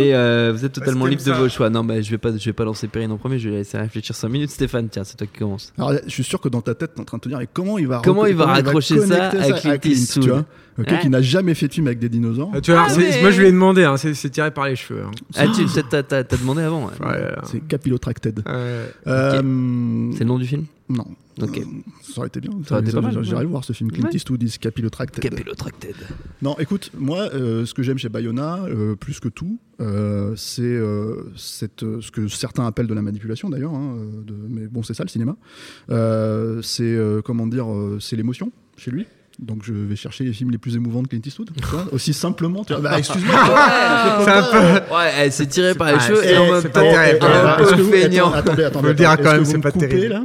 [0.00, 1.70] Mais euh, vous êtes totalement libre de ça- vos choix.
[1.70, 3.38] Non, mais je vais pas, je vais pas lancer Perrine en premier.
[3.38, 4.50] Je vais laisser réfléchir 5 minutes.
[4.50, 5.72] Stéphane, tiens, c'est toi qui commence.
[5.78, 7.48] Alors, je suis sûr que dans ta tête, t'es en train de te dire, et
[7.52, 10.44] comment il va, Comment reco- il va raccrocher ça connecter à Clint tu Eastwood vois?
[10.78, 11.00] Ouais.
[11.00, 12.50] qui n'a jamais fait de film avec des dinosaures.
[12.54, 13.84] Ah, tu vois, Ah, mais- Moi, je lui ai demandé.
[13.84, 15.02] Hein, c'est tiré par les cheveux.
[15.04, 15.10] hein.
[15.36, 16.86] Ah, tu t'as, demandé avant.
[16.86, 17.06] ouais.
[17.06, 17.32] Ouais.
[17.44, 18.42] C'est Capillotracted.
[18.46, 18.52] Ouais.
[19.06, 20.64] Euh, C'est le nom du film?
[20.88, 21.04] Non.
[21.42, 21.58] Ok.
[21.58, 21.62] Euh,
[22.02, 22.50] ça aurait été bien.
[22.52, 23.44] Ouais.
[23.44, 23.90] voir ce film.
[23.92, 24.10] Clint Ouais.
[24.14, 25.22] Eastwood is Capillotracted.
[25.22, 25.94] Capillotracted.
[26.42, 30.78] Non, écoute, moi, euh, ce que j'aime chez Bayona, euh, plus que tout, euh, c'est
[31.36, 33.96] ce que certains appellent de la manipulation d'ailleurs, hein,
[34.48, 35.36] mais bon, c'est ça le cinéma.
[35.90, 39.06] Euh, c'est euh, comment dire, euh, c'est l'émotion chez lui.
[39.38, 41.50] Donc je vais chercher les films les plus émouvants de Clint Eastwood,
[41.92, 42.64] aussi simplement.
[42.64, 42.82] tu vois.
[42.82, 43.34] Bah, excuse-moi.
[44.24, 44.94] C'est un peu.
[44.94, 47.92] Ouais, elle s'est tirée par les cheveux c'est- et en c'est même pas temps, terrible.
[47.92, 48.26] feignant.
[48.32, 50.08] attends, attendez, attendez, dire quand même, c'est pas terrible.
[50.08, 50.22] là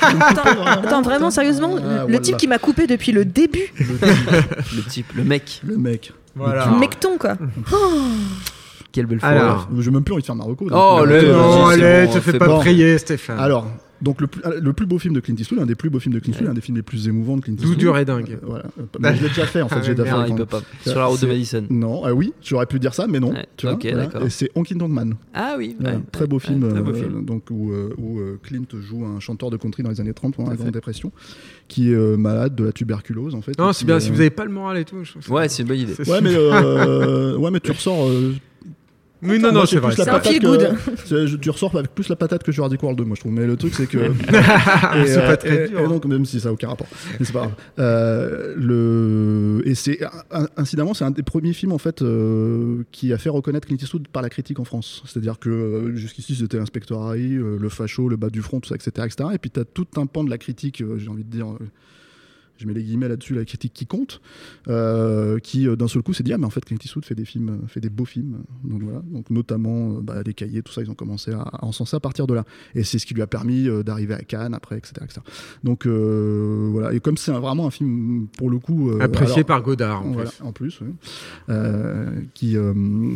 [0.20, 5.06] Attends, attends, vraiment, sérieusement, Ah, le type qui m'a coupé depuis le début, Le type,
[5.16, 5.60] le mec.
[5.66, 6.12] Le mec.
[6.36, 6.66] Voilà.
[6.68, 7.34] mecton quoi.
[8.92, 9.62] Quelle belle Alors.
[9.64, 9.82] fourrure.
[9.82, 10.68] J'ai même plus envie de faire Marocco.
[10.70, 13.38] donc, Oh, le- euh, Non, allez, te fais pas prier, Stéphane.
[13.38, 13.66] Alors,
[14.00, 16.14] donc le plus, le plus beau film de Clint Eastwood, un des plus beaux films
[16.14, 17.78] de Clint Eastwood, un des films les plus émouvants de Clint D'où Eastwood.
[17.78, 18.32] dur et dingue.
[18.32, 18.64] Euh, voilà.
[18.78, 19.76] Euh, Mais je l'ai déjà fait en fait.
[19.78, 20.62] Ah, j'ai déjà fait il peut pas.
[20.86, 21.64] Sur la route de Madison.
[21.70, 23.32] Non, ah oui, j'aurais pu dire ça, mais non.
[23.32, 24.08] Ouais, Tu vois, voilà.
[24.24, 25.14] Et c'est Honky Tonk Man.
[25.34, 27.24] Ah oui, ouais, très beau ouais, film, très beau euh, film.
[27.24, 30.36] donc où, euh, où, euh, Clint joue un chanteur de country dans les années 30
[30.36, 31.10] pendant la Dépression,
[31.66, 33.58] qui est euh, malade de la tuberculose en fait.
[33.58, 33.96] Non, c'est bien.
[33.96, 35.02] euh, Si vous avez pas le moral et tout.
[35.02, 35.94] je trouve Ouais, c'est une bonne idée.
[36.06, 38.08] Ouais, mais euh, ouais, mais tu ressors.
[39.22, 39.94] Euh, Oui, non, non, c'est vrai.
[39.96, 40.74] C'est un que- good.
[41.06, 43.32] je- Tu ressors avec plus la patate que Jurassic World 2, moi je trouve.
[43.32, 43.98] Mais le truc c'est que.
[44.28, 45.80] C'est euh, pas très et- dur.
[45.80, 46.86] et donc, même si ça n'a aucun rapport.
[47.18, 47.52] Mais c'est pas grave.
[47.78, 49.62] Euh, le...
[49.64, 49.98] Et c'est.
[50.30, 53.76] in- Incidemment, c'est un des premiers films en fait euh, qui a fait reconnaître Clint
[53.80, 55.02] Eastwood par la critique en France.
[55.06, 58.68] C'est-à-dire que euh, jusqu'ici c'était l'inspecteur Harry, euh, le facho, le bas du front, tout
[58.68, 58.90] ça, etc.
[59.06, 59.30] etc.
[59.34, 61.46] Et puis tu as tout un pan de la critique, euh, j'ai envie de dire.
[62.58, 64.20] Je mets les guillemets là-dessus, la critique qui compte,
[64.68, 67.14] euh, qui euh, d'un seul coup s'est dit ah mais en fait Clint Eastwood fait
[67.14, 70.62] des films, euh, fait des beaux films, donc voilà, donc notamment euh, bah, des cahiers,
[70.62, 72.44] tout ça, ils ont commencé à, à encenser à partir de là,
[72.74, 75.20] et c'est ce qui lui a permis euh, d'arriver à Cannes après, etc., etc.
[75.64, 79.46] Donc euh, voilà, et comme c'est vraiment un film pour le coup euh, Apprécié alors-
[79.46, 80.04] par Godard.
[80.04, 80.42] en voilà, plus.
[80.44, 80.88] en plus, oui.
[81.48, 82.72] Euh, qui, euh,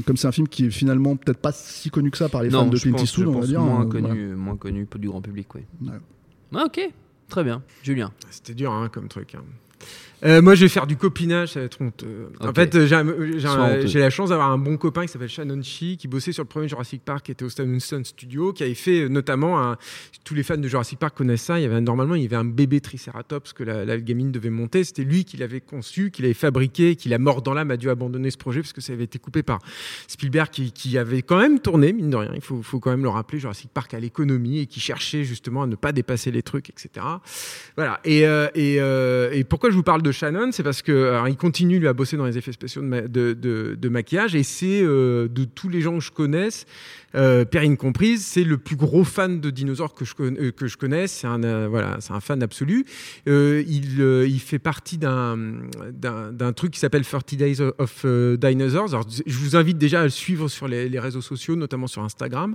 [0.07, 2.51] comme c'est un film qui est finalement peut-être pas si connu que ça par les
[2.51, 3.61] fans Non, de je Clint Eastwood, on va dire.
[3.61, 4.36] moins euh, connu, voilà.
[4.36, 5.62] moins connu du grand public, oui.
[5.82, 5.93] Ouais.
[6.55, 6.80] Ah, ok,
[7.32, 7.62] très bien.
[7.82, 8.12] Julien.
[8.30, 9.34] C'était dur hein, comme truc.
[9.34, 9.42] hein.
[10.24, 12.28] Euh, moi, je vais faire du copinage, ça va être honteux.
[12.38, 15.60] En fait, euh, j'ai un- j'ai la chance d'avoir un bon copain qui s'appelle Shannon
[15.64, 18.74] Shee, qui bossait sur le premier Jurassic Park, qui était au Winston Studio, qui avait
[18.74, 19.76] fait euh, notamment, un-
[20.22, 22.36] tous les fans de Jurassic Park connaissent ça, il y avait, normalement, il y avait
[22.36, 24.84] un bébé Triceratops que la, la gamine devait monter.
[24.84, 27.90] C'était lui qui l'avait conçu, qui l'avait fabriqué, qui l'a mort dans l'âme, a dû
[27.90, 29.58] abandonner ce projet parce que ça avait été coupé par
[30.06, 33.02] Spielberg, qui, qui avait quand même tourné, mine de rien, il faut, faut quand même
[33.02, 36.44] le rappeler, Jurassic Park à l'économie et qui cherchait justement à ne pas dépasser les
[36.44, 37.04] trucs, etc.
[37.76, 37.98] Voilà.
[38.04, 40.92] Et, euh, et, euh, et pourquoi je vous parle de Shannon C'est parce que
[41.36, 45.44] continue lui à bosser dans les effets spéciaux de- de maquillage et c'est euh, de
[45.44, 46.66] tous les gens que je connaisse,
[47.14, 50.76] euh, Perrine comprise, c'est le plus gros fan de dinosaures que je, euh, que je
[50.76, 51.12] connaisse.
[51.12, 52.84] C'est un euh, voilà, c'est un fan absolu.
[53.28, 55.36] Euh, il, il fait partie d'un
[55.92, 58.06] d'un d'un truc qui s'appelle 30 Days of
[58.38, 58.94] Dinosaurs.
[58.94, 62.54] Alors, je vous invite déjà à le suivre sur les, réseaux sociaux, notamment sur Instagram.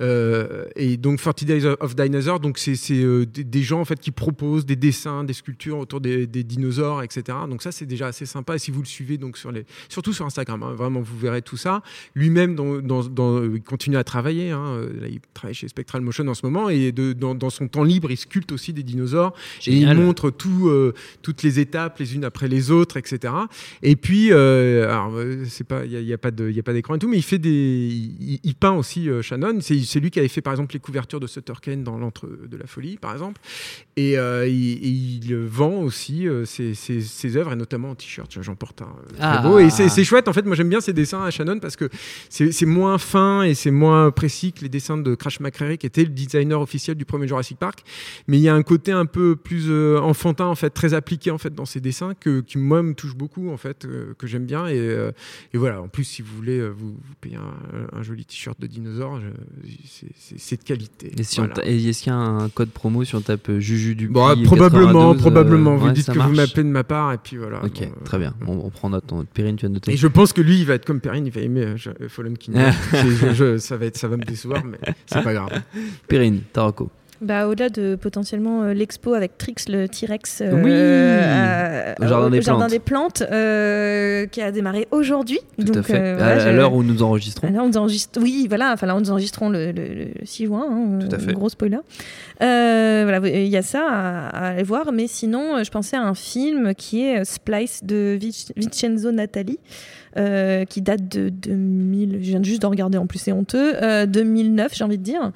[0.00, 4.66] Et donc 40 Days of Dinosaurs, donc c'est c'est, des, gens en fait qui proposent
[4.66, 7.38] des dessins, des sculptures autour des, dinosaures, etc.
[7.48, 8.58] Donc ça, c'est déjà assez sympa.
[8.58, 11.56] Si vous le suivez, donc sur les, surtout sur Instagram, hein, vraiment, vous verrez tout
[11.56, 11.82] ça.
[12.14, 12.56] Lui-même,
[13.54, 14.50] il continue à travailler.
[14.50, 14.80] Hein.
[15.00, 16.68] Là, il travaille chez Spectral Motion en ce moment.
[16.68, 19.34] Et de, dans, son temps libre, il sculpte aussi des dinosaures.
[19.66, 20.70] Et il montre tout,
[21.22, 23.34] toutes les étapes, les unes après les autres, etc.
[23.82, 25.12] Et puis, alors,
[25.48, 28.54] c'est pas, il n'y a, a, pas d'écran et tout, mais il fait des, il,
[28.54, 29.58] peint aussi Shannon.
[29.60, 32.56] C'est lui qui avait fait, par exemple, les couvertures de Sutter Kane dans l'entre de
[32.56, 33.40] la folie, par exemple.
[33.96, 38.30] Et, euh, il, vend aussi euh, ses, ses, œuvres, et notamment en t-shirt.
[38.40, 39.42] J'en porte un euh, très ah.
[39.42, 39.58] beau.
[39.58, 40.44] Et c'est chouette, en fait.
[40.44, 41.88] Moi, j'aime bien ses dessins à Shannon parce que
[42.28, 43.83] c'est moins fin et c'est moins
[44.14, 47.58] précis que les dessins de Crash McCreary, qui était le designer officiel du premier Jurassic
[47.58, 47.80] Park.
[48.28, 51.38] Mais il y a un côté un peu plus enfantin, en fait, très appliqué, en
[51.38, 53.86] fait, dans ses dessins, que, qui, moi, me touche beaucoup, en fait,
[54.18, 54.68] que j'aime bien.
[54.68, 54.76] Et,
[55.52, 59.20] et, voilà, en plus, si vous voulez vous, vous payer un, joli t-shirt de dinosaure,
[60.16, 61.12] c'est de qualité.
[61.18, 64.34] Et, si est-ce qu'il y a un code promo si on tape Juju du bon,
[64.44, 65.76] Probablement, probablement.
[65.76, 67.64] vous dites que vous m'appelez de ma part, et puis voilà.
[67.64, 68.34] Ok, très bien.
[68.46, 69.04] On, prend note.
[69.32, 69.92] Perrine, tu as noté.
[69.92, 72.36] Et je pense que lui, il va être comme Perrine, il va aimer euh, Fallen
[72.36, 72.60] Kingdom.
[73.74, 75.50] ça, va être, ça va me décevoir, mais c'est pas grave.
[76.08, 76.90] Perrine, Tarako.
[77.20, 82.42] Bah, Au-delà de potentiellement euh, l'expo avec Trix le T-Rex euh, oui au Jardin, des,
[82.42, 85.38] Jardin des Plantes euh, qui a démarré aujourd'hui.
[85.58, 85.98] Tout donc, à fait.
[85.98, 87.50] à, l'heure où nous enregistrons.
[87.50, 88.20] Là, on enregistre...
[88.20, 89.72] Oui, voilà, enfin, là, nous enregistrons le,
[90.24, 90.66] 6 juin.
[90.70, 91.32] Hein, Tout à fait.
[91.32, 91.78] Gros spoiler.
[92.40, 94.92] voilà, il y a ça à, aller voir.
[94.92, 98.18] Mais sinon, je pensais à un film qui est Splice de
[98.56, 99.58] Vincenzo Natali.
[100.16, 103.74] Euh, qui date de 2000, je viens juste de regarder en plus, c'est honteux,
[104.06, 105.32] 2009 j'ai envie de dire.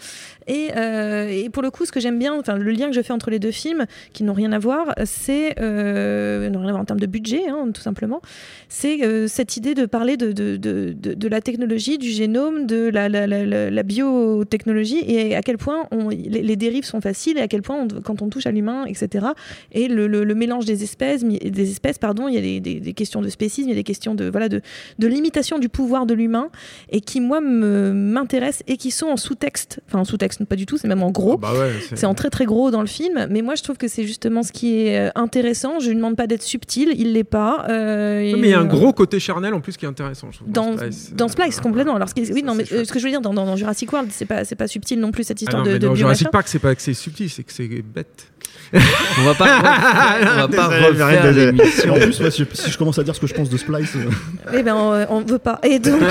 [0.47, 3.03] Et, euh, et, pour le coup, ce que j'aime bien, enfin le lien que je
[3.03, 6.81] fais entre les deux films, qui n'ont rien à voir, c'est, euh, rien à voir
[6.81, 8.22] en termes de budget, hein, tout simplement,
[8.68, 13.83] c'est euh, cette idée de parler de, de, de, la technologie, du génome, de la,
[13.83, 18.29] biotechnologie, et à quel point les, dérives sont faciles, et à quel point, quand on
[18.29, 19.26] touche à l'humain, etc.,
[19.72, 23.20] et le, mélange des espèces, des espèces, pardon, il y a des, des, des questions
[23.20, 24.62] de spécisme, il y a des questions de, voilà, de,
[24.99, 26.51] de limitation du pouvoir de l'humain
[26.91, 29.81] et qui, moi, m'intéressent et qui sont en sous-texte.
[29.87, 31.39] Enfin, en sous-texte, pas du tout, c'est même en gros.
[31.43, 33.27] Ah bah c'est en très très gros dans le film.
[33.31, 35.79] Mais moi, je trouve que c'est justement ce qui est euh, intéressant.
[35.81, 37.66] Je lui demande pas d'être subtil, il l'est pas.
[37.69, 40.29] Euh, mais il y a un gros côté charnel en plus qui est intéressant.
[40.31, 41.97] Je trouve, dans, Splice, dans Splice, complètement.
[41.97, 44.11] Alors, ce oui, non, mais euh, ce que je veux dire, dans, dans, Jurassic World,
[44.12, 46.75] c'est pas, pas subtil non plus cette ah histoire de, Dans Jurassic Park, c'est pas
[46.75, 48.29] que c'est subtil, c'est que c'est bête
[48.73, 49.59] on va pas,
[50.23, 51.95] on va pas refaire l'émission.
[51.95, 53.97] En plus, si, je commence à dire ce que je pense de Splice.
[53.97, 54.11] Euh.
[54.55, 55.59] Eh ben, on, on veut pas.
[55.63, 56.03] Et donc.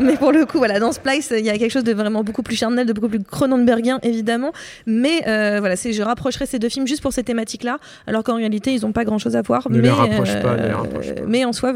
[0.00, 2.24] Euh, mais pour le coup, voilà, dans Splice, il y a quelque chose de vraiment
[2.24, 4.52] beaucoup plus charnel, de beaucoup plus Cronenbergien, évidemment.
[4.86, 8.72] Mais euh, voilà, je rapprocherai ces deux films juste pour ces thématiques-là, alors qu'en réalité,
[8.72, 9.70] ils n'ont pas grand-chose à voir.
[9.70, 11.22] Ne mais, les rapproche pas, les rapproche pas.
[11.26, 11.72] Mais en soi,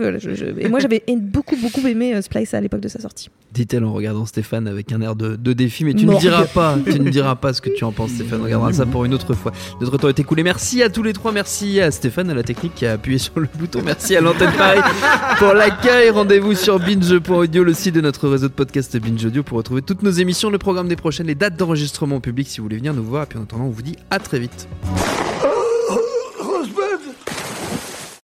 [0.58, 3.30] et moi, j'avais beaucoup, beaucoup aimé Splice à l'époque de sa sortie.
[3.52, 7.00] Dit-elle en regardant Stéphane avec un air de, défi, mais tu ne diras pas, tu
[7.00, 8.40] ne diras pas ce que tu en penses, Stéphane.
[8.40, 9.52] On regardera ça pour une autre fois.
[9.80, 10.42] Notre temps est écoulé.
[10.42, 11.32] Merci à tous les trois.
[11.32, 13.80] Merci à Stéphane, à la technique qui a appuyé sur le bouton.
[13.84, 14.80] Merci à l'antenne Paris
[15.38, 16.10] pour l'accueil.
[16.10, 20.02] Rendez-vous sur binge.audio, le site de notre réseau de podcast Binge Audio pour retrouver toutes
[20.02, 23.04] nos émissions, le programme des prochaines, les dates d'enregistrement public si vous voulez venir nous
[23.04, 23.24] voir.
[23.24, 24.66] Et puis en attendant, on vous dit à très vite.